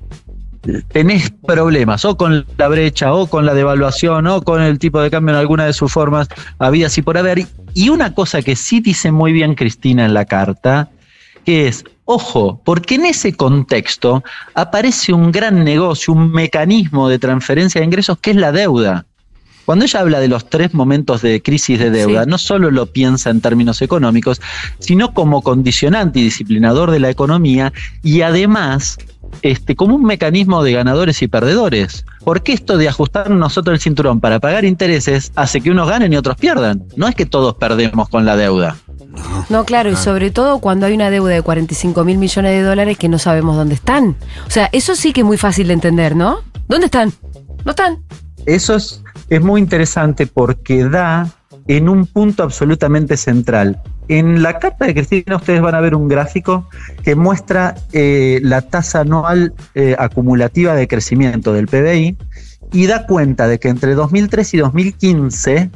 tenés 0.92 1.32
problemas 1.46 2.06
o 2.06 2.18
con 2.18 2.46
la 2.58 2.68
brecha 2.68 3.14
o 3.14 3.28
con 3.28 3.46
la 3.46 3.54
devaluación 3.54 4.28
o 4.28 4.42
con 4.42 4.62
el 4.62 4.80
tipo 4.80 5.02
de 5.02 5.10
cambio 5.12 5.34
en 5.34 5.40
alguna 5.40 5.66
de 5.66 5.74
sus 5.74 5.92
formas 5.92 6.28
habidas 6.60 6.98
y 6.98 7.02
por 7.02 7.18
haber. 7.18 7.46
Y 7.74 7.90
una 7.90 8.14
cosa 8.14 8.42
que 8.42 8.56
sí 8.56 8.80
dice 8.80 9.12
muy 9.12 9.34
bien 9.34 9.56
Cristina 9.56 10.06
en 10.06 10.14
la 10.14 10.26
carta, 10.26 10.90
que 11.46 11.68
es, 11.68 11.84
ojo, 12.06 12.62
porque 12.64 12.96
en 12.96 13.06
ese 13.06 13.34
contexto 13.34 14.24
aparece 14.54 15.14
un 15.14 15.32
gran 15.32 15.64
negocio, 15.64 16.14
un 16.14 16.32
mecanismo 16.32 17.10
de 17.10 17.20
transferencia 17.20 17.82
de 17.82 17.86
ingresos 17.86 18.18
que 18.20 18.32
es 18.32 18.38
la 18.38 18.52
deuda. 18.52 19.06
Cuando 19.66 19.86
ella 19.86 20.02
habla 20.02 20.20
de 20.20 20.28
los 20.28 20.48
tres 20.48 20.76
momentos 20.76 21.24
de 21.24 21.42
crisis 21.42 21.80
de 21.80 21.90
deuda, 21.90 22.24
Sí. 22.24 22.30
no 22.30 22.38
solo 22.38 22.70
lo 22.70 22.86
piensa 22.86 23.32
en 23.32 23.42
términos 23.42 23.82
económicos, 23.82 24.40
sino 24.78 25.12
como 25.16 25.42
condicionante 25.42 26.20
y 26.20 26.24
disciplinador 26.24 26.92
de 26.92 27.00
la 27.00 27.10
economía 27.10 27.74
y 28.04 28.22
además 28.22 29.00
este, 29.42 29.76
como 29.76 29.96
un 29.96 30.04
mecanismo 30.04 30.64
de 30.64 30.74
ganadores 30.74 31.22
y 31.22 31.28
perdedores. 31.28 32.06
Porque 32.24 32.54
esto 32.54 32.78
de 32.78 32.90
ajustar 32.90 33.30
nosotros 33.30 33.76
el 33.76 33.80
cinturón 33.80 34.20
para 34.20 34.40
pagar 34.40 34.66
intereses 34.66 35.32
hace 35.36 35.62
que 35.62 35.72
unos 35.72 35.88
ganen 35.88 36.14
y 36.14 36.18
otros 36.18 36.38
pierdan. 36.38 36.84
No 36.96 37.08
es 37.08 37.16
que 37.16 37.26
todos 37.26 37.56
perdemos 37.56 38.10
con 38.10 38.26
la 38.26 38.36
deuda. 38.36 38.78
No, 39.50 39.64
claro, 39.64 39.90
y 39.90 39.96
sobre 39.96 40.32
todo 40.32 40.60
cuando 40.60 40.86
hay 40.86 40.94
una 40.94 41.10
deuda 41.10 41.34
de 41.34 41.42
45 41.42 42.04
mil 42.04 42.18
millones 42.18 42.52
de 42.52 42.62
dólares 42.64 42.98
que 42.98 43.08
no 43.08 43.20
sabemos 43.20 43.56
dónde 43.56 43.76
están. 43.76 44.16
O 44.48 44.50
sea, 44.50 44.70
eso 44.72 44.96
sí 44.96 45.14
que 45.14 45.22
es 45.22 45.26
muy 45.26 45.38
fácil 45.38 45.68
de 45.68 45.74
entender, 45.74 46.16
¿no? 46.16 46.40
¿Dónde 46.68 46.88
están? 46.88 47.14
No 47.64 47.72
están. 47.72 48.04
Eso 48.46 48.76
es, 48.76 49.02
es 49.30 49.42
muy 49.42 49.62
interesante 49.62 50.28
porque 50.28 50.84
da 50.86 51.30
en 51.68 51.90
un 51.90 52.06
punto 52.06 52.44
absolutamente 52.44 53.18
central. 53.18 53.82
En 54.08 54.44
la 54.44 54.60
carta 54.60 54.86
de 54.86 54.94
Cristina 54.94 55.36
ustedes 55.38 55.62
van 55.62 55.76
a 55.76 55.82
ver 55.82 55.96
un 55.96 56.08
gráfico 56.08 56.68
que 57.04 57.16
muestra 57.16 57.76
eh, 57.92 58.40
la 58.44 58.62
tasa 58.62 59.02
anual 59.02 59.54
eh, 59.74 59.96
acumulativa 59.98 60.76
de 60.76 60.88
crecimiento 60.88 61.54
del 61.54 61.68
PBI 61.68 62.18
y 62.72 62.88
da 62.88 63.08
cuenta 63.08 63.48
de 63.48 63.60
que 63.60 63.70
entre 63.70 63.96
2003 63.96 64.54
y 64.54 64.58
2015 64.58 65.70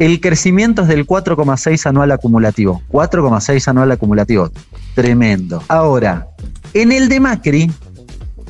el 0.00 0.20
crecimiento 0.20 0.82
es 0.82 0.88
del 0.88 1.06
4,6 1.06 1.86
anual 1.86 2.10
acumulativo. 2.10 2.82
4,6 2.90 3.68
anual 3.68 3.92
acumulativo. 3.92 4.50
Tremendo. 4.94 5.62
Ahora, 5.68 6.28
en 6.72 6.90
el 6.90 7.08
de 7.08 7.20
Macri, 7.20 7.70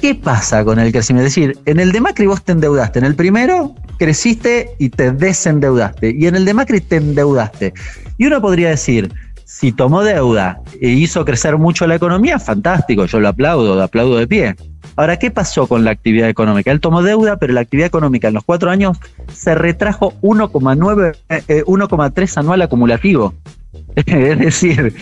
¿qué 0.00 0.14
pasa 0.14 0.64
con 0.64 0.78
el 0.78 0.92
crecimiento? 0.92 1.26
Es 1.26 1.34
decir, 1.34 1.58
en 1.66 1.80
el 1.80 1.92
de 1.92 2.00
Macri 2.00 2.26
vos 2.26 2.42
te 2.42 2.52
endeudaste. 2.52 2.98
En 3.00 3.04
el 3.04 3.14
primero 3.14 3.74
creciste 3.96 4.70
y 4.78 4.90
te 4.90 5.12
desendeudaste. 5.12 6.14
Y 6.16 6.26
en 6.26 6.36
el 6.36 6.44
de 6.44 6.54
Macri 6.54 6.80
te 6.80 6.96
endeudaste. 6.96 7.72
Y 8.18 8.26
uno 8.26 8.40
podría 8.40 8.70
decir, 8.70 9.12
si 9.44 9.72
tomó 9.72 10.02
deuda 10.02 10.60
e 10.80 10.88
hizo 10.88 11.24
crecer 11.24 11.56
mucho 11.58 11.86
la 11.86 11.94
economía, 11.94 12.38
fantástico, 12.38 13.06
yo 13.06 13.20
lo 13.20 13.28
aplaudo, 13.28 13.74
lo 13.74 13.82
aplaudo 13.82 14.16
de 14.16 14.26
pie. 14.26 14.56
Ahora, 14.96 15.18
¿qué 15.18 15.30
pasó 15.30 15.66
con 15.66 15.84
la 15.84 15.90
actividad 15.90 16.28
económica? 16.28 16.70
Él 16.70 16.80
tomó 16.80 17.02
deuda, 17.02 17.36
pero 17.36 17.52
la 17.52 17.60
actividad 17.60 17.88
económica 17.88 18.28
en 18.28 18.34
los 18.34 18.44
cuatro 18.44 18.70
años 18.70 18.98
se 19.32 19.54
retrajo 19.54 20.14
1,9, 20.22 21.16
eh, 21.28 21.64
1,3 21.66 22.36
anual 22.38 22.62
acumulativo. 22.62 23.34
es 23.96 24.38
decir, 24.38 24.94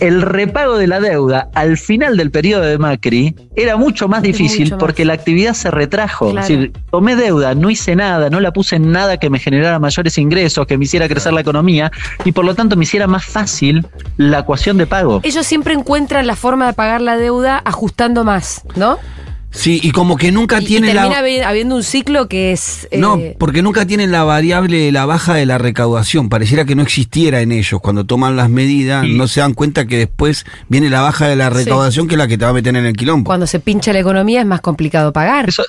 el 0.00 0.22
repago 0.22 0.76
de 0.76 0.86
la 0.86 1.00
deuda 1.00 1.48
al 1.54 1.78
final 1.78 2.16
del 2.16 2.30
periodo 2.30 2.62
de 2.62 2.76
Macri 2.78 3.34
era 3.54 3.76
mucho 3.76 4.08
más 4.08 4.22
difícil 4.22 4.64
Mucho 4.64 4.74
más. 4.74 4.80
porque 4.80 5.04
la 5.04 5.14
actividad 5.14 5.54
se 5.54 5.70
retrajo. 5.70 6.30
Claro. 6.30 6.40
Es 6.46 6.48
decir, 6.48 6.72
tomé 6.90 7.16
deuda, 7.16 7.54
no 7.54 7.70
hice 7.70 7.96
nada, 7.96 8.28
no 8.28 8.40
la 8.40 8.52
puse 8.52 8.76
en 8.76 8.92
nada 8.92 9.16
que 9.16 9.30
me 9.30 9.38
generara 9.38 9.78
mayores 9.78 10.18
ingresos, 10.18 10.66
que 10.66 10.76
me 10.76 10.84
hiciera 10.84 11.08
crecer 11.08 11.32
la 11.32 11.40
economía 11.40 11.90
y 12.24 12.32
por 12.32 12.44
lo 12.44 12.54
tanto 12.54 12.76
me 12.76 12.84
hiciera 12.84 13.06
más 13.06 13.24
fácil 13.24 13.86
la 14.16 14.40
ecuación 14.40 14.76
de 14.76 14.86
pago. 14.86 15.20
Ellos 15.22 15.46
siempre 15.46 15.72
encuentran 15.74 16.26
la 16.26 16.36
forma 16.36 16.66
de 16.66 16.72
pagar 16.74 17.00
la 17.00 17.16
deuda 17.16 17.62
ajustando 17.64 18.24
más, 18.24 18.62
¿no? 18.76 18.98
Sí, 19.56 19.80
y 19.82 19.90
como 19.90 20.16
que 20.16 20.30
nunca 20.32 20.60
Y, 20.60 20.64
y 20.64 20.66
tiene 20.66 20.88
termina 20.92 21.08
la. 21.20 21.26
habi- 21.26 21.42
habiendo 21.42 21.76
un 21.76 21.82
ciclo 21.82 22.28
que 22.28 22.52
es. 22.52 22.86
eh, 22.90 22.98
No, 22.98 23.18
porque 23.38 23.62
nunca 23.62 23.86
tienen 23.86 24.12
la 24.12 24.22
variable 24.24 24.78
de 24.78 24.92
la 24.92 25.06
baja 25.06 25.34
de 25.34 25.46
la 25.46 25.58
recaudación. 25.58 26.28
Pareciera 26.28 26.64
que 26.64 26.74
no 26.74 26.82
existiera 26.82 27.40
en 27.40 27.52
ellos. 27.52 27.80
Cuando 27.80 28.04
toman 28.04 28.36
las 28.36 28.50
medidas, 28.50 29.04
Sí. 29.06 29.14
no 29.14 29.26
se 29.28 29.40
dan 29.40 29.54
cuenta 29.54 29.86
que 29.86 29.96
después 29.98 30.44
viene 30.68 30.90
la 30.90 31.00
baja 31.00 31.26
de 31.26 31.36
la 31.36 31.48
recaudación, 31.50 32.06
que 32.06 32.14
es 32.14 32.18
la 32.18 32.28
que 32.28 32.36
te 32.38 32.44
va 32.44 32.50
a 32.50 32.54
meter 32.54 32.76
en 32.76 32.84
el 32.86 32.94
quilombo. 32.96 33.26
cuando 33.28 33.46
se 33.46 33.58
pincha 33.60 33.92
la 33.92 34.00
economía 34.00 34.40
es 34.40 34.46
más 34.46 34.60
complicado 34.60 35.12
pagar. 35.12 35.48
Eso, 35.48 35.64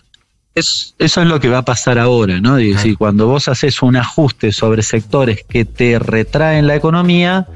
es, 0.54 0.96
eso 1.00 1.22
es 1.22 1.28
lo 1.28 1.40
que 1.40 1.50
va 1.50 1.60
a 1.60 1.66
pasar 1.66 1.98
ahora, 2.00 2.40
¿no? 2.42 2.58
Es 2.58 2.76
decir, 2.76 2.98
cuando 2.98 3.28
vos 3.28 3.48
haces 3.48 3.82
un 3.82 3.96
ajuste 3.96 4.52
sobre 4.52 4.82
sectores 4.84 5.46
que 5.48 5.66
te 5.66 5.98
retraen 6.00 6.68
la 6.68 6.76
economía, 6.76 7.48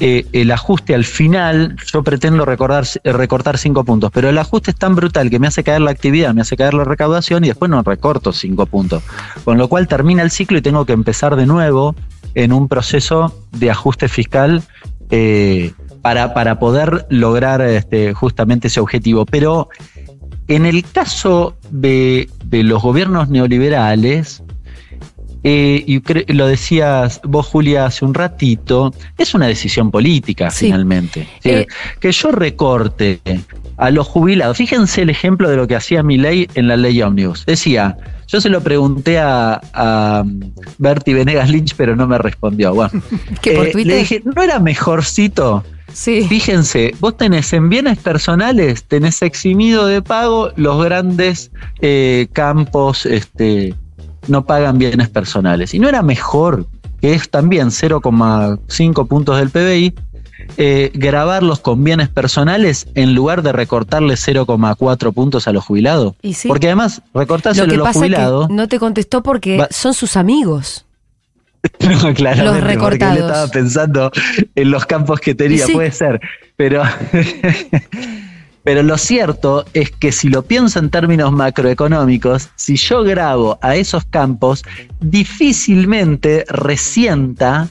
eh, 0.00 0.26
el 0.32 0.50
ajuste 0.50 0.94
al 0.94 1.04
final, 1.04 1.76
yo 1.92 2.02
pretendo 2.02 2.44
recortar 2.44 3.58
cinco 3.58 3.84
puntos, 3.84 4.10
pero 4.12 4.28
el 4.28 4.38
ajuste 4.38 4.72
es 4.72 4.76
tan 4.76 4.96
brutal 4.96 5.30
que 5.30 5.38
me 5.38 5.46
hace 5.46 5.62
caer 5.62 5.82
la 5.82 5.92
actividad, 5.92 6.34
me 6.34 6.40
hace 6.40 6.56
caer 6.56 6.74
la 6.74 6.84
recaudación 6.84 7.44
y 7.44 7.48
después 7.48 7.70
no 7.70 7.82
recorto 7.82 8.32
cinco 8.32 8.66
puntos. 8.66 9.04
Con 9.44 9.56
lo 9.56 9.68
cual 9.68 9.86
termina 9.86 10.22
el 10.22 10.32
ciclo 10.32 10.58
y 10.58 10.62
tengo 10.62 10.84
que 10.84 10.92
empezar 10.94 11.36
de 11.36 11.46
nuevo 11.46 11.94
en 12.34 12.52
un 12.52 12.66
proceso 12.66 13.32
de 13.52 13.70
ajuste 13.70 14.08
fiscal 14.08 14.62
eh, 15.10 15.72
para, 16.02 16.34
para 16.34 16.58
poder 16.58 17.06
lograr 17.08 17.60
este, 17.62 18.14
justamente 18.14 18.66
ese 18.66 18.80
objetivo. 18.80 19.24
Pero 19.26 19.68
en 20.48 20.66
el 20.66 20.84
caso 20.84 21.56
de 21.70 22.28
los 22.50 22.82
gobiernos 22.82 23.28
neoliberales, 23.28 24.42
eh, 25.44 25.84
y 25.86 26.32
lo 26.32 26.46
decías 26.46 27.20
vos, 27.22 27.46
Julia, 27.46 27.84
hace 27.86 28.04
un 28.04 28.14
ratito, 28.14 28.94
es 29.18 29.34
una 29.34 29.46
decisión 29.46 29.90
política 29.90 30.50
Sí. 30.50 30.66
finalmente. 30.66 31.28
Eh, 31.44 31.66
que 32.00 32.10
yo 32.12 32.32
recorte 32.32 33.20
a 33.76 33.90
los 33.90 34.06
jubilados. 34.06 34.56
Fíjense 34.56 35.02
el 35.02 35.10
ejemplo 35.10 35.50
de 35.50 35.56
lo 35.56 35.66
que 35.66 35.76
hacía 35.76 36.02
mi 36.02 36.16
ley 36.16 36.48
en 36.54 36.68
la 36.68 36.76
ley 36.76 37.00
Omnibus. 37.02 37.44
Decía, 37.44 37.96
yo 38.26 38.40
se 38.40 38.48
lo 38.48 38.62
pregunté 38.62 39.18
a, 39.18 39.60
a 39.74 40.22
um, 40.24 40.52
Bertie 40.78 41.14
Venegas 41.14 41.50
Lynch, 41.50 41.74
pero 41.76 41.94
no 41.94 42.06
me 42.06 42.16
respondió. 42.18 42.74
Bueno, 42.74 43.02
¿Que 43.42 43.52
por 43.52 43.66
eh, 43.66 43.72
le 43.84 43.96
dije, 43.98 44.22
¿no 44.24 44.42
era 44.42 44.58
mejorcito 44.60 45.62
sí. 45.92 46.26
Fíjense, 46.28 46.94
vos 47.00 47.16
tenés 47.16 47.52
en 47.52 47.68
bienes 47.68 47.98
personales, 47.98 48.84
tenés 48.84 49.22
eximido 49.22 49.86
de 49.86 50.02
pago 50.02 50.50
los 50.56 50.82
grandes 50.82 51.50
eh, 51.80 52.28
campos, 52.32 53.06
este, 53.06 53.74
no 54.28 54.44
pagan 54.44 54.78
bienes 54.78 55.08
personales. 55.08 55.74
Y 55.74 55.78
no 55.78 55.88
era 55.88 56.02
mejor, 56.02 56.66
que 57.00 57.14
es 57.14 57.28
también 57.30 57.68
0,5 57.70 59.06
puntos 59.08 59.38
del 59.38 59.50
PBI, 59.50 59.94
eh, 60.58 60.90
grabarlos 60.94 61.60
con 61.60 61.82
bienes 61.84 62.08
personales 62.08 62.86
en 62.94 63.14
lugar 63.14 63.42
de 63.42 63.52
recortarle 63.52 64.14
0,4 64.16 65.12
puntos 65.12 65.48
a 65.48 65.52
los 65.52 65.64
jubilados. 65.64 66.14
Y 66.22 66.34
sí. 66.34 66.48
Porque 66.48 66.66
además, 66.66 67.02
Lo 67.14 67.20
recortárselo 67.20 67.72
a 67.72 67.76
los 67.76 67.86
pasa 67.86 67.98
jubilados. 68.00 68.48
que 68.48 68.54
no 68.54 68.68
te 68.68 68.78
contestó 68.78 69.22
porque 69.22 69.56
Va- 69.58 69.68
son 69.70 69.94
sus 69.94 70.16
amigos. 70.16 70.84
No, 71.80 72.12
claramente, 72.12 72.44
Los 72.44 72.52
porque 72.56 72.66
recortados. 72.74 73.16
él 73.16 73.22
estaba 73.24 73.46
pensando 73.48 74.10
en 74.54 74.70
los 74.70 74.84
campos 74.84 75.18
que 75.20 75.34
tenía, 75.34 75.64
Sí. 75.64 75.72
puede 75.72 75.92
ser. 75.92 76.20
Pero, 76.56 76.82
pero 78.64 78.82
lo 78.82 78.96
cierto 78.96 79.64
es 79.74 79.90
que 79.90 80.10
si 80.10 80.28
lo 80.28 80.42
pienso 80.42 80.78
en 80.78 80.90
términos 80.90 81.30
macroeconómicos, 81.32 82.48
si 82.56 82.76
yo 82.76 83.04
grabo 83.04 83.58
a 83.60 83.76
esos 83.76 84.04
campos, 84.06 84.64
difícilmente 85.00 86.46
resienta 86.48 87.68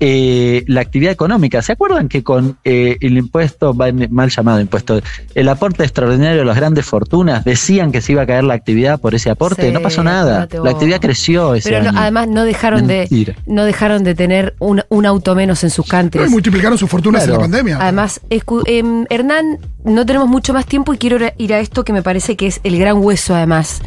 eh, 0.00 0.64
la 0.66 0.80
actividad 0.80 1.12
económica. 1.12 1.60
¿Se 1.62 1.72
acuerdan 1.72 2.08
que 2.08 2.22
con 2.24 2.56
eh, 2.64 2.96
el 3.00 3.18
impuesto, 3.18 3.74
mal 3.74 4.30
llamado 4.30 4.60
impuesto, 4.60 5.00
el 5.34 5.48
aporte 5.48 5.82
extraordinario 5.84 6.38
de 6.38 6.44
las 6.44 6.56
grandes 6.56 6.86
fortunas, 6.86 7.44
decían 7.44 7.92
que 7.92 8.00
se 8.00 8.12
iba 8.12 8.22
a 8.22 8.26
caer 8.26 8.44
la 8.44 8.54
actividad 8.54 8.98
por 9.00 9.14
ese 9.14 9.30
aporte? 9.30 9.66
Sí, 9.66 9.72
no 9.72 9.80
pasó 9.80 10.02
nada. 10.02 10.48
La 10.64 10.70
actividad 10.70 11.00
creció 11.00 11.54
ese 11.54 11.68
Pero 11.70 11.82
no- 11.82 11.90
año. 11.90 11.98
además 12.00 12.28
no 12.28 12.44
dejaron 12.44 12.86
Mentira. 12.86 13.34
de 13.34 13.52
no 13.52 13.64
dejaron 13.64 14.02
de 14.02 14.14
tener 14.14 14.54
un, 14.58 14.82
un 14.88 15.06
auto 15.06 15.34
menos 15.34 15.62
en 15.64 15.70
sus 15.70 15.86
No, 15.86 15.90
cantes. 15.90 16.26
y 16.26 16.30
multiplicaron 16.30 16.78
sus 16.78 16.88
fortunas 16.88 17.24
Claro. 17.24 17.34
en 17.34 17.38
la 17.38 17.44
pandemia. 17.44 17.78
Además, 17.80 18.20
escu- 18.30 18.62
em, 18.66 19.04
Hernán, 19.10 19.58
no 19.84 20.06
tenemos 20.06 20.28
mucho 20.28 20.54
más 20.54 20.64
tiempo 20.66 20.94
y 20.94 20.98
quiero 20.98 21.16
ir 21.16 21.24
a- 21.24 21.34
ir 21.36 21.52
a 21.54 21.60
esto 21.60 21.84
que 21.84 21.92
me 21.92 22.02
parece 22.02 22.36
que 22.36 22.46
es 22.46 22.60
el 22.64 22.78
gran 22.78 22.96
hueso, 22.98 23.34
además, 23.34 23.82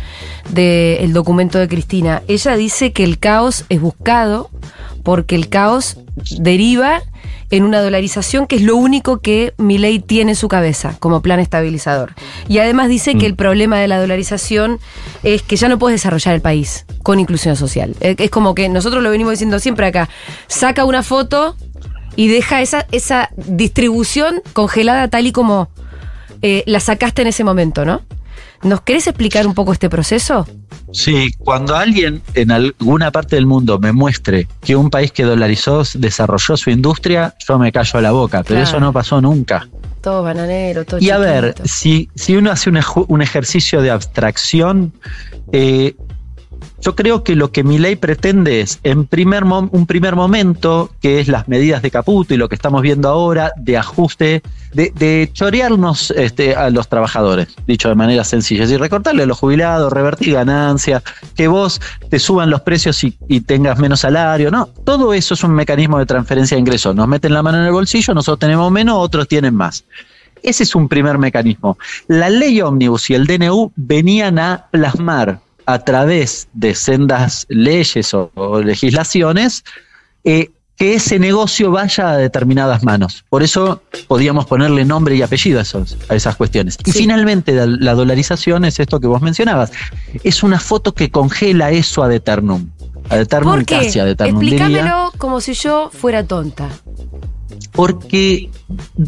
del 0.51 1.13
documento 1.13 1.58
de 1.60 1.67
Cristina. 1.67 2.22
Ella 2.27 2.55
dice 2.55 2.91
que 2.91 3.03
el 3.03 3.17
caos 3.20 3.65
es 3.70 3.82
buscado 3.82 4.50
porque 5.03 5.36
el 5.36 5.50
caos 5.50 5.98
deriva 6.39 7.01
en 7.50 7.63
una 7.63 7.81
dolarización 7.81 8.48
que 8.48 8.55
es 8.55 8.63
lo 8.63 8.75
único 8.75 9.19
que 9.19 9.53
Milei 9.57 10.00
tiene 10.00 10.31
en 10.31 10.36
su 10.36 10.48
cabeza 10.48 10.95
como 11.00 11.22
plan 11.22 11.39
estabilizador. 11.39 12.15
Y 12.48 12.57
además 12.57 12.89
dice 12.89 13.15
que 13.15 13.27
el 13.27 13.36
problema 13.36 13.77
de 13.79 13.88
la 13.88 14.00
dolarización 14.00 14.79
es 15.22 15.43
que 15.43 15.55
ya 15.55 15.69
no 15.69 15.77
puedes 15.77 16.01
desarrollar 16.01 16.33
el 16.33 16.41
país 16.41 16.86
con 17.03 17.19
inclusión 17.19 17.55
social. 17.55 17.95
Es 18.00 18.31
como 18.31 18.55
que 18.55 18.69
nosotros 18.69 19.03
lo 19.03 19.12
venimos 19.12 19.33
diciendo 19.33 19.60
siempre 19.60 19.86
acá, 19.86 20.10
saca 20.48 20.83
una 20.86 21.03
foto 21.03 21.55
y 22.15 22.27
deja 22.27 22.62
esa, 22.62 22.88
esa 22.91 23.29
distribución 23.36 24.41
congelada 24.53 25.07
tal 25.10 25.27
y 25.27 25.31
como 25.31 25.69
eh, 26.41 26.63
la 26.65 26.79
sacaste 26.79 27.22
en 27.22 27.27
ese 27.27 27.43
momento, 27.43 27.86
¿no? 27.86 28.01
¿Nos 28.63 28.82
querés 28.82 29.08
explicar 29.08 29.46
un 29.46 29.53
poco 29.53 29.74
este 29.74 29.89
proceso? 29.89 30.48
Sí, 30.91 31.32
cuando 31.39 31.75
alguien 31.75 32.22
en 32.34 32.51
alguna 32.51 33.12
parte 33.12 33.36
del 33.36 33.46
mundo 33.46 33.79
me 33.79 33.91
muestre 33.91 34.48
que 34.62 34.75
un 34.75 34.89
país 34.89 35.12
que 35.12 35.24
dolarizó 35.24 35.84
desarrolló 35.96 36.55
su 36.55 36.70
industria, 36.70 37.36
yo 37.48 37.58
me 37.60 37.72
callo 37.72 38.00
la 38.01 38.12
boca, 38.12 38.43
pero 38.43 38.60
Claro. 38.60 38.63
eso 38.70 38.79
no 38.79 38.93
pasó 38.93 39.20
nunca. 39.20 39.67
Todo 40.01 40.22
bananero, 40.24 40.86
todo 40.86 41.00
Y 41.01 41.10
a 41.10 41.17
ver, 41.17 41.55
si, 41.65 42.10
si 42.15 42.36
uno 42.36 42.51
hace 42.51 42.70
un, 42.70 42.79
un 43.08 43.22
ejercicio 43.22 43.82
de 43.82 43.89
abstracción, 43.91 44.93
eh, 45.51 45.96
yo 46.83 46.95
creo 46.95 47.23
que 47.23 47.37
lo 47.37 47.51
que 47.51 47.63
mi 47.63 47.77
ley 47.77 47.95
pretende 47.95 48.59
es, 48.59 48.79
en 48.83 49.05
primer 49.05 49.45
un 49.45 49.85
primer 49.85 50.17
momento, 50.17 50.91
que 51.01 51.21
es 51.21 51.29
las 51.29 51.47
medidas 51.47 51.81
de 51.81 51.89
Caputo 51.89 52.33
y 52.33 52.37
lo 52.37 52.49
que 52.49 52.55
estamos 52.55 52.81
viendo 52.81 53.07
ahora, 53.07 53.53
de 53.55 53.77
ajuste, 53.77 54.43
de, 54.73 54.91
de 54.93 55.29
chorearnos 55.31 56.11
este, 56.11 56.55
a 56.55 56.69
los 56.69 56.89
trabajadores, 56.89 57.47
dicho 57.65 57.87
de 57.87 57.95
manera 57.95 58.25
sencilla, 58.25 58.63
es 58.63 58.69
decir, 58.69 58.81
recortarle 58.81 59.23
a 59.23 59.25
los 59.25 59.39
jubilados, 59.39 59.93
revertir 59.93 60.33
ganancias, 60.33 61.03
que 61.35 61.47
vos 61.47 61.79
te 62.09 62.19
suban 62.19 62.49
los 62.49 62.61
precios 62.61 63.01
y, 63.05 63.17
y 63.29 63.41
tengas 63.41 63.79
menos 63.79 64.01
salario, 64.01 64.51
no, 64.51 64.65
todo 64.65 65.13
eso 65.13 65.35
es 65.35 65.43
un 65.45 65.51
mecanismo 65.51 65.99
de 65.99 66.05
transferencia 66.05 66.55
de 66.55 66.59
ingresos, 66.59 66.93
nos 66.93 67.07
meten 67.07 67.33
la 67.33 67.41
mano 67.41 67.59
en 67.59 67.65
el 67.65 67.71
bolsillo, 67.71 68.13
nosotros 68.13 68.39
tenemos 68.39 68.69
menos, 68.71 68.97
otros 68.97 69.29
tienen 69.29 69.55
más. 69.55 69.85
Ese 70.41 70.63
es 70.63 70.75
un 70.75 70.89
primer 70.89 71.17
mecanismo. 71.17 71.77
La 72.07 72.29
ley 72.29 72.59
ómnibus 72.59 73.09
y 73.09 73.13
el 73.13 73.25
DNU 73.25 73.71
venían 73.77 74.37
a 74.39 74.67
plasmar 74.71 75.39
a 75.65 75.79
través 75.79 76.48
de 76.53 76.75
sendas 76.75 77.46
leyes 77.50 78.13
o, 78.13 78.32
o 78.36 78.62
legislaciones 78.62 79.63
eh, 80.24 80.51
que 80.75 80.96
ese 80.96 81.20
negocio 81.20 81.70
vaya 81.70 82.10
a 82.12 82.17
determinadas 82.17 82.84
manos. 82.84 83.24
Por 83.29 83.43
eso 83.43 83.82
podíamos 84.08 84.46
ponerle 84.48 84.86
nombre 84.86 85.15
y 85.15 85.22
apellido 85.22 85.60
a, 85.60 85.62
esos, 85.62 85.98
a 86.10 86.15
esas 86.15 86.36
cuestiones. 86.36 86.77
Y 86.84 86.91
finalmente 86.91 87.53
la, 87.53 87.68
la 87.68 87.94
dolarización 87.94 88.66
es 88.66 88.79
esto 88.79 89.00
que 89.00 89.05
vos 89.07 89.22
mencionabas. 89.22 89.72
Es 90.24 90.42
una 90.42 90.59
foto 90.59 90.94
que 90.94 91.11
congela 91.11 91.70
eso 91.72 92.03
a 92.03 92.14
eternum. 92.14 92.70
A 93.09 93.18
eternum 93.20 93.53
¿Por 93.53 93.66
qué? 93.66 93.75
casi 93.85 94.00
a 94.00 94.07
eternum. 94.07 94.40
diría. 94.40 94.66
Explícamelo 94.66 95.11
como 95.20 95.42
si 95.42 95.53
yo 95.53 95.92
fuera 95.94 96.24
tonta. 96.25 96.68
porque 97.72 98.50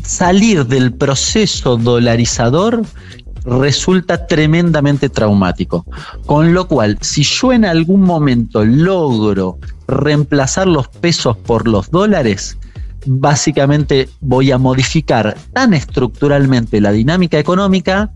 salir 0.04 0.66
del 0.66 0.94
proceso 0.94 1.78
dolarizador 1.78 2.84
resulta 3.46 4.28
tremendamente 4.28 5.10
traumático. 5.10 5.86
Con 6.26 6.54
lo 6.54 6.68
cual, 6.68 6.98
si 7.02 7.24
yo 7.24 7.54
en 7.54 7.66
algún 7.66 8.02
momento 8.02 8.66
logro 8.66 9.60
reemplazar 9.88 10.68
los 10.68 10.88
pesos 10.88 11.38
por 11.38 11.68
los 11.68 11.92
dólares, 11.92 12.58
básicamente 13.06 14.10
voy 14.20 14.52
a 14.52 14.58
modificar 14.58 15.36
tan 15.54 15.74
estructuralmente 15.74 16.82
la 16.82 16.92
dinámica 16.92 17.38
económica 17.40 18.12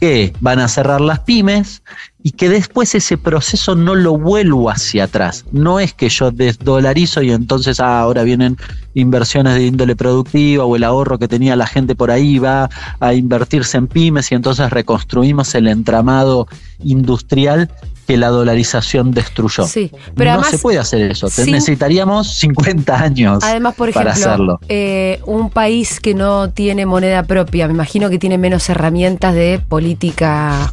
que 0.00 0.32
van 0.40 0.58
a 0.58 0.68
cerrar 0.68 1.00
las 1.00 1.20
pymes 1.20 1.82
y 2.22 2.32
que 2.32 2.48
después 2.48 2.94
ese 2.94 3.16
proceso 3.16 3.74
no 3.74 3.94
lo 3.94 4.18
vuelvo 4.18 4.70
hacia 4.70 5.04
atrás. 5.04 5.44
No 5.52 5.80
es 5.80 5.94
que 5.94 6.08
yo 6.08 6.30
desdolarizo 6.30 7.22
y 7.22 7.30
entonces 7.30 7.80
ah, 7.80 8.00
ahora 8.00 8.22
vienen 8.22 8.56
inversiones 8.94 9.54
de 9.54 9.66
índole 9.66 9.96
productiva 9.96 10.64
o 10.64 10.76
el 10.76 10.84
ahorro 10.84 11.18
que 11.18 11.28
tenía 11.28 11.56
la 11.56 11.66
gente 11.66 11.94
por 11.94 12.10
ahí 12.10 12.38
va 12.38 12.68
a 13.00 13.14
invertirse 13.14 13.78
en 13.78 13.86
pymes 13.86 14.32
y 14.32 14.34
entonces 14.34 14.70
reconstruimos 14.70 15.54
el 15.54 15.68
entramado 15.68 16.48
industrial 16.82 17.70
que 18.08 18.16
la 18.16 18.28
dolarización 18.28 19.10
destruyó. 19.12 19.64
Sí, 19.66 19.92
pero 20.16 20.30
no 20.30 20.36
además- 20.38 20.50
se 20.52 20.58
puede 20.58 20.78
hacer 20.78 21.02
eso. 21.10 21.28
Sin- 21.28 21.52
Necesitaríamos 21.52 22.26
50 22.36 22.98
años 22.98 23.44
Además, 23.44 23.74
por 23.74 23.92
para 23.92 24.12
ejemplo, 24.12 24.32
hacerlo. 24.32 24.60
eh, 24.70 25.20
un 25.26 25.50
país 25.50 26.00
que 26.00 26.14
no 26.14 26.48
tiene 26.50 26.86
moneda 26.86 27.24
propia, 27.24 27.66
me 27.68 27.74
imagino 27.74 28.08
que 28.08 28.18
tiene 28.18 28.38
menos 28.38 28.66
herramientas 28.70 29.34
de 29.34 29.60
política 29.68 30.72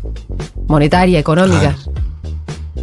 monetaria, 0.67 1.19
económica. 1.19 1.75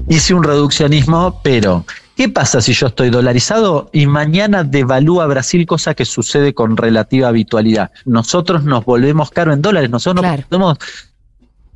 hice 0.09 0.35
un 0.35 0.43
reduccionismo, 0.43 1.41
pero 1.43 1.87
¿qué 2.17 2.29
pasa 2.29 2.61
si 2.61 2.75
yo 2.75 2.89
estoy 2.89 3.09
dolarizado 3.09 3.89
y 3.93 4.07
mañana 4.07 4.65
devalúa 4.65 5.27
Brasil, 5.27 5.65
cosa 5.67 5.95
que 5.95 6.05
sucede 6.05 6.53
con 6.53 6.77
relativa 6.77 7.29
habitualidad? 7.29 7.91
Nosotros 8.05 8.65
nos 8.65 8.85
volvemos 8.85 9.31
caro 9.31 9.53
en 9.55 9.63
dólares, 9.63 9.89
nosotros 9.89 10.23
Claro. 10.23 10.43
no 10.43 10.49
podemos 10.59 10.79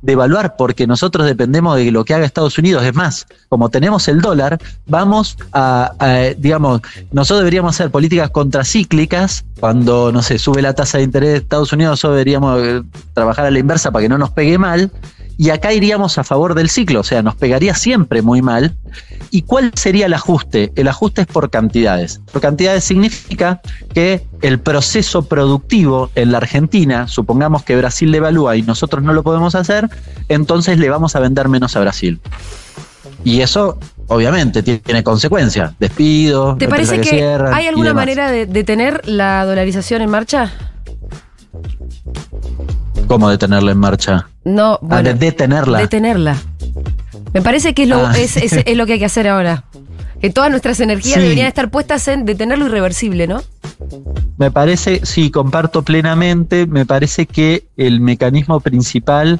devaluar 0.01 0.55
porque 0.55 0.85
nosotros 0.85 1.25
dependemos 1.25 1.77
de 1.77 1.91
lo 1.91 2.05
que 2.05 2.13
haga 2.13 2.25
Estados 2.25 2.57
Unidos. 2.57 2.83
Es 2.83 2.93
más, 2.93 3.27
como 3.49 3.69
tenemos 3.69 4.07
el 4.07 4.21
dólar, 4.21 4.59
vamos 4.85 5.37
a, 5.53 5.93
a, 5.99 6.33
digamos, 6.37 6.81
nosotros 7.11 7.39
deberíamos 7.39 7.75
hacer 7.75 7.91
políticas 7.91 8.29
contracíclicas. 8.29 9.45
Cuando, 9.59 10.11
no 10.11 10.21
sé, 10.21 10.37
sube 10.37 10.61
la 10.61 10.73
tasa 10.73 10.99
de 10.99 11.05
interés 11.05 11.29
de 11.29 11.37
Estados 11.37 11.73
Unidos, 11.73 11.93
nosotros 11.93 12.17
deberíamos 12.17 12.61
eh, 12.61 12.83
trabajar 13.13 13.45
a 13.45 13.51
la 13.51 13.59
inversa 13.59 13.91
para 13.91 14.03
que 14.03 14.09
no 14.09 14.17
nos 14.17 14.29
pegue 14.31 14.57
mal. 14.57 14.91
Y 15.37 15.51
acá 15.51 15.71
iríamos 15.71 16.17
a 16.17 16.23
favor 16.23 16.55
del 16.55 16.69
ciclo, 16.69 17.01
o 17.01 17.03
sea, 17.03 17.21
nos 17.21 17.35
pegaría 17.35 17.75
siempre 17.75 18.23
muy 18.23 18.41
mal. 18.41 18.75
¿Y 19.29 19.43
cuál 19.43 19.71
sería 19.75 20.07
el 20.07 20.13
ajuste? 20.13 20.71
El 20.75 20.87
ajuste 20.87 21.21
es 21.21 21.27
por 21.27 21.51
cantidades. 21.51 22.21
Por 22.31 22.41
cantidades 22.41 22.83
significa 22.83 23.61
que 23.93 24.25
el 24.41 24.59
proceso 24.59 25.25
productivo 25.25 26.09
en 26.15 26.31
la 26.31 26.39
Argentina, 26.39 27.07
supongamos 27.07 27.63
que 27.63 27.75
Brasil 27.75 28.11
devalúa 28.11 28.55
y 28.55 28.63
nosotros 28.63 29.03
no 29.03 29.13
lo 29.13 29.21
podemos 29.21 29.53
hacer, 29.53 29.89
entonces 30.27 30.79
le 30.79 30.89
vamos 30.89 31.15
a 31.15 31.19
vender 31.19 31.49
menos 31.49 31.75
a 31.75 31.81
Brasil. 31.81 32.19
Y 33.23 33.41
eso, 33.41 33.77
obviamente, 34.07 34.63
tiene 34.63 35.03
consecuencias. 35.03 35.73
Despido, 35.79 36.55
¿Te 36.57 36.67
parece 36.67 36.99
que, 36.99 37.09
cierran 37.09 37.53
hay 37.53 37.67
alguna 37.67 37.93
manera 37.93 38.31
de, 38.31 38.47
de 38.47 38.63
tener 38.63 39.07
la 39.07 39.45
dolarización 39.45 40.01
en 40.01 40.09
marcha? 40.09 40.51
¿Cómo 43.07 43.29
detenerla 43.29 43.71
en 43.71 43.77
marcha? 43.77 44.27
No, 44.47 44.79
Ah, 44.89 45.01
de 45.03 45.13
detenerla. 45.13 45.79
detenerla. 45.79 46.37
Me 47.33 47.41
parece 47.41 47.73
que 47.73 47.83
es 47.83 47.89
lo, 47.89 48.07
Ah. 48.07 48.17
es, 48.17 48.37
es- 48.37 48.53
es 48.65 48.77
lo 48.77 48.85
que 48.85 48.93
hay 48.93 48.99
que 48.99 49.05
hacer 49.05 49.27
ahora. 49.27 49.65
Que 50.21 50.29
todas 50.29 50.49
nuestras 50.49 50.79
energías 50.79 51.15
Sí. 51.15 51.21
deberían 51.21 51.47
estar 51.47 51.69
puestas 51.69 52.07
en 52.07 52.25
detenerlo 52.25 52.65
irreversible, 52.65 53.27
¿no? 53.27 53.41
Me 54.37 54.49
parece, 54.49 55.01
sí, 55.05 55.29
comparto 55.29 55.83
plenamente, 55.83 56.65
me 56.65 56.85
parece 56.85 57.25
que 57.27 57.65
el 57.77 57.99
mecanismo 57.99 58.59
principal 58.59 59.39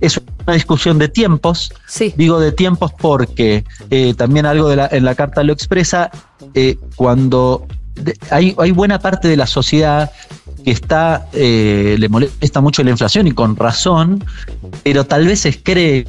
es 0.00 0.20
una 0.46 0.54
discusión 0.54 0.98
de 0.98 1.08
tiempos. 1.08 1.72
Sí. 1.88 2.12
Digo 2.16 2.38
de 2.38 2.52
tiempos 2.52 2.92
porque 2.92 3.64
eh, 3.90 4.14
también 4.14 4.46
algo 4.46 4.68
de 4.68 4.76
la, 4.76 4.88
en 4.92 5.04
la 5.04 5.14
carta 5.14 5.42
lo 5.42 5.52
expresa, 5.52 6.10
eh, 6.54 6.76
cuando 6.96 7.66
de- 7.94 8.16
hay, 8.30 8.54
hay 8.58 8.70
buena 8.72 8.98
parte 9.00 9.26
de 9.28 9.36
la 9.36 9.46
sociedad 9.46 10.10
que 10.64 10.70
está, 10.70 11.26
eh, 11.32 11.96
le 11.98 12.08
molesta 12.08 12.60
mucho 12.60 12.82
la 12.82 12.90
inflación 12.90 13.26
y 13.26 13.32
con 13.32 13.54
razón, 13.54 14.24
pero 14.82 15.04
tal 15.04 15.26
vez 15.26 15.46
cree 15.62 16.06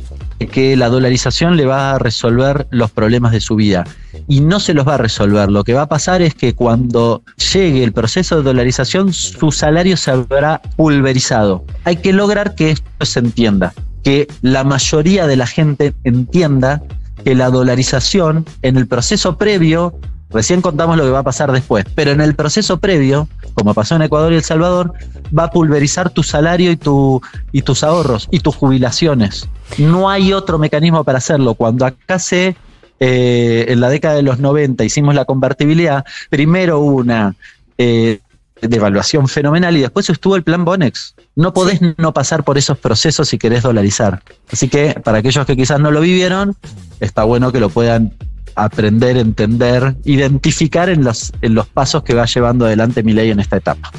que 0.52 0.76
la 0.76 0.90
dolarización 0.90 1.58
le 1.58 1.66
va 1.66 1.92
a 1.92 2.00
resolver 2.00 2.68
los 2.72 2.92
problemas 2.92 3.32
de 3.32 3.42
su 3.42 3.56
vida. 3.56 3.86
Y 4.28 4.40
no 4.40 4.60
se 4.60 4.74
los 4.74 4.88
va 4.88 4.96
a 4.96 4.98
resolver. 4.98 5.52
Lo 5.52 5.64
que 5.64 5.74
va 5.74 5.84
a 5.84 5.88
pasar 5.88 6.22
es 6.22 6.34
que 6.34 6.54
cuando 6.54 7.22
llegue 7.54 7.84
el 7.84 7.94
proceso 7.94 8.38
de 8.38 8.44
dolarización, 8.44 9.14
su 9.14 9.52
salario 9.52 9.98
se 9.98 10.12
habrá 10.12 10.62
pulverizado. 10.76 11.66
Hay 11.84 11.98
que 11.98 12.14
lograr 12.14 12.56
que 12.56 12.72
esto 12.72 13.06
se 13.06 13.20
entienda, 13.20 13.74
que 14.04 14.28
la 14.42 14.64
mayoría 14.64 15.28
de 15.28 15.36
la 15.36 15.48
gente 15.48 15.94
entienda 16.04 16.82
que 17.24 17.36
la 17.36 17.50
dolarización 17.50 18.46
en 18.62 18.78
el 18.78 18.88
proceso 18.88 19.38
previo 19.38 19.94
Recién 20.36 20.62
contamos 20.62 20.98
lo 20.98 21.06
que 21.06 21.12
va 21.12 21.20
a 21.20 21.24
pasar 21.24 21.50
después, 21.54 21.86
pero 21.96 22.12
en 22.12 22.20
el 22.20 22.36
proceso 22.36 22.78
previo, 22.78 23.30
como 23.54 23.74
pasó 23.74 23.96
en 23.96 24.02
Ecuador 24.02 24.34
y 24.34 24.36
El 24.36 24.44
Salvador, 24.44 24.92
va 25.28 25.46
a 25.46 25.50
pulverizar 25.50 26.10
tu 26.10 26.24
salario 26.24 26.72
y, 26.72 26.76
tu, 26.76 27.22
y 27.54 27.62
tus 27.62 27.86
ahorros 27.86 28.28
y 28.32 28.42
tus 28.42 28.54
jubilaciones. 28.54 29.48
No 29.78 30.10
hay 30.10 30.34
otro 30.34 30.60
mecanismo 30.60 31.06
para 31.06 31.20
hacerlo. 31.20 31.54
Cuando 31.54 31.86
acá 31.86 32.20
se, 32.20 32.58
eh, 33.00 33.66
en 33.70 33.80
la 33.80 33.88
década 33.88 34.16
de 34.16 34.24
los 34.24 34.40
90 34.40 34.84
hicimos 34.84 35.16
la 35.16 35.24
convertibilidad, 35.24 36.04
primero 36.30 36.80
hubo 36.80 36.98
una 36.98 37.34
eh, 37.78 38.20
devaluación 38.60 39.30
fenomenal 39.30 39.78
y 39.78 39.80
después 39.80 40.10
estuvo 40.10 40.36
el 40.36 40.44
plan 40.44 40.66
Bonex. 40.66 41.16
No 41.38 41.54
podés 41.54 41.80
no 41.98 42.14
pasar 42.14 42.44
por 42.44 42.58
esos 42.58 42.78
procesos 42.78 43.30
si 43.30 43.38
querés 43.38 43.64
dolarizar. 43.64 44.22
Así 44.52 44.68
que 44.68 45.00
para 45.02 45.20
aquellos 45.20 45.46
que 45.46 45.56
quizás 45.56 45.80
no 45.80 45.92
lo 45.92 46.02
vivieron, 46.02 46.58
está 47.00 47.24
bueno 47.24 47.54
que 47.54 47.62
lo 47.62 47.70
puedan 47.70 48.12
aprender, 48.56 49.18
entender, 49.18 49.96
identificar 50.06 50.90
en 50.90 51.04
los, 51.04 51.32
en 51.42 51.54
los 51.56 51.68
pasos 51.68 52.04
que 52.04 52.14
va 52.14 52.26
llevando 52.26 52.66
adelante 52.66 53.04
mi 53.04 53.14
ley 53.14 53.30
en 53.32 53.40
esta 53.40 53.58
etapa. 53.58 53.92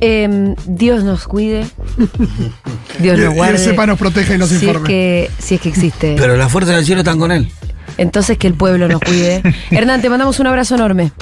Em, 0.00 0.54
Dios 0.66 1.04
nos 1.04 1.26
cuide. 1.26 1.66
Dios 2.98 3.18
Y- 3.18 3.22
nos 3.22 3.32
y 3.32 3.36
guarde. 3.36 3.54
el 3.56 3.58
SEPA 3.60 3.86
nos 3.86 3.98
proteja 3.98 4.34
y 4.34 4.38
nos 4.38 4.48
si 4.48 4.56
es, 4.56 4.62
informe. 4.62 4.88
que, 4.88 5.30
si 5.38 5.54
es 5.56 5.60
que 5.60 5.68
existe. 5.68 6.14
Pero 6.18 6.36
las 6.36 6.50
fuerzas 6.50 6.76
del 6.76 6.84
cielo 6.84 7.00
están 7.00 7.18
con 7.18 7.30
él. 7.32 7.48
Entonces 7.98 8.38
que 8.38 8.46
el 8.46 8.54
pueblo 8.54 8.88
nos 8.88 9.00
cuide. 9.00 9.42
Hernán, 9.70 10.00
te 10.02 10.08
mandamos 10.10 10.40
un 10.40 10.46
abrazo 10.48 10.74
enorme. 10.74 11.12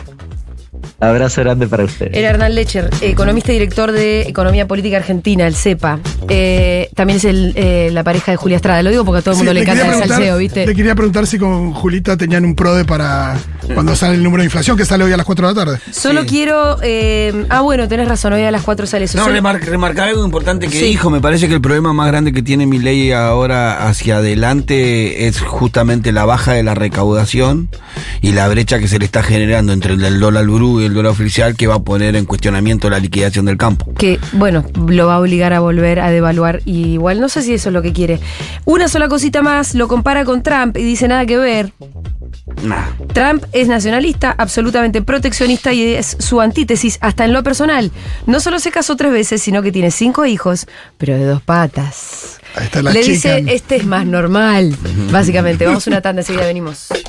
Abrazo 1.03 1.41
grande 1.43 1.67
para 1.67 1.83
ustedes. 1.85 2.13
Era 2.17 2.31
Hernán 2.31 2.55
Lecher, 2.55 2.89
economista 3.01 3.51
y 3.51 3.55
director 3.55 3.91
de 3.91 4.23
Economía 4.23 4.69
Política 4.69 4.99
Argentina, 4.99 5.47
el 5.49 5.57
CEPA. 5.57 5.99
Eh, 6.29 6.89
también 6.95 7.17
es 7.17 7.25
el, 7.25 7.53
eh, 7.57 7.91
la 7.93 8.05
pareja 8.05 8.31
de 8.31 8.37
Julia 8.37 8.55
Estrada. 8.57 8.83
Lo 8.85 8.91
digo 8.91 9.05
porque 9.05 9.19
a 9.19 9.23
todo 9.23 9.33
el 9.33 9.37
Sí, 9.37 9.41
mundo 9.41 9.53
le 9.53 9.63
encanta 9.63 9.87
el 10.01 10.09
salseo, 10.09 10.37
¿viste? 10.39 10.65
Le 10.65 10.75
quería 10.77 10.95
preguntar 10.95 11.27
si 11.27 11.39
con 11.39 11.73
Julita 11.73 12.17
tenían 12.17 12.45
un 12.45 12.55
PRODE 12.55 12.85
para 12.85 13.37
cuando 13.75 13.97
sale 13.97 14.15
el 14.15 14.23
número 14.23 14.43
de 14.43 14.47
inflación, 14.47 14.77
que 14.77 14.85
sale 14.85 15.03
hoy 15.03 15.13
a 15.13 15.17
las 15.17 15.27
4 15.27 15.49
de 15.49 15.55
la 15.55 15.65
tarde. 15.65 15.79
Solo 15.91 16.23
Sí. 16.23 16.29
quiero. 16.29 16.79
eh, 16.83 17.47
ah, 17.51 17.63
bueno, 17.63 17.89
tenés 17.89 18.07
razón, 18.07 18.33
hoy 18.35 18.43
a 18.45 18.51
las 18.53 18.63
4 18.63 18.87
sale 18.87 19.07
eso. 19.07 19.19
No, 19.19 19.25
Solo- 19.25 19.35
remar- 19.35 19.61
remarcar 19.61 20.09
algo 20.09 20.25
importante 20.25 20.69
que 20.69 20.79
Sí. 20.79 20.85
dijo. 20.85 21.11
Me 21.11 21.21
parece 21.21 21.49
que 21.49 21.55
el 21.55 21.61
problema 21.61 21.93
más 21.93 22.07
grande 22.07 22.33
que 22.33 22.43
tiene 22.43 22.65
mi 22.67 22.79
ley 22.79 23.11
ahora 23.13 23.89
hacia 23.89 24.19
adelante 24.19 25.27
es 25.27 25.41
justamente 25.41 26.13
la 26.13 26.25
baja 26.25 26.53
de 26.53 26.63
la 26.63 26.75
recaudación 26.75 27.69
y 28.21 28.33
la 28.33 28.47
brecha 28.49 28.79
que 28.79 28.87
se 28.87 28.99
le 29.01 29.05
está 29.05 29.23
generando 29.25 29.73
entre 29.73 29.95
el 29.95 30.01
del 30.01 30.21
dólar 30.21 30.47
burú 30.47 30.81
y 30.81 30.85
el 30.85 30.92
dólar 30.95 31.13
oficial 31.13 31.57
que 31.57 31.67
va 31.67 31.77
a 31.77 31.83
poner 31.83 32.17
en 32.17 32.25
cuestionamiento 32.25 32.89
la 32.91 32.99
liquidación 32.99 33.45
del 33.47 33.57
campo. 33.57 33.93
que, 33.99 34.19
bueno, 34.33 34.65
lo 34.89 35.07
va 35.07 35.15
a 35.17 35.21
obligar 35.21 35.53
a 35.53 35.61
volver 35.61 36.01
a 36.01 36.11
devaluar. 36.11 36.61
Y 36.65 36.93
igual 36.95 37.21
no 37.21 37.29
sé 37.29 37.43
si 37.43 37.55
eso 37.55 37.69
es 37.69 37.73
lo 37.73 37.83
que 37.83 37.93
quiere. 37.93 38.21
Una 38.65 38.89
sola 38.89 39.09
cosita 39.09 39.43
más, 39.43 39.75
lo 39.75 39.89
compara 39.89 40.25
con 40.25 40.43
Trump 40.43 40.77
y 40.77 40.83
dice 40.83 41.09
nada 41.09 41.27
que 41.27 41.37
ver. 41.37 41.73
Nah. 42.63 42.85
Trump 43.13 43.45
es 43.53 43.69
nacionalista, 43.69 44.35
absolutamente 44.37 45.03
proteccionista 45.03 45.73
y 45.73 45.95
es 45.95 46.17
su 46.19 46.41
antítesis, 46.41 46.99
hasta 47.01 47.25
en 47.25 47.33
lo 47.33 47.43
personal. 47.43 47.91
No 48.27 48.41
solo 48.41 48.59
se 48.59 48.71
casó 48.71 48.97
tres 48.97 49.13
veces, 49.13 49.43
sino 49.43 49.63
que 49.63 49.73
tiene 49.73 49.91
cinco 49.91 50.27
hijos, 50.27 50.67
pero 50.99 51.15
de 51.17 51.25
dos 51.25 51.43
patas. 51.43 52.39
Ahí 52.55 52.65
está 52.67 52.83
la 52.83 52.93
Le 52.93 53.01
chica. 53.03 53.37
dice, 53.37 53.55
este 53.55 53.77
es 53.77 53.87
más 53.87 54.05
normal, 54.07 54.77
básicamente. 55.11 55.65
Vamos 55.67 55.87
a 55.87 55.91
una 55.91 56.01
tanda, 56.03 56.21
enseguida 56.23 56.45
venimos. 56.47 56.89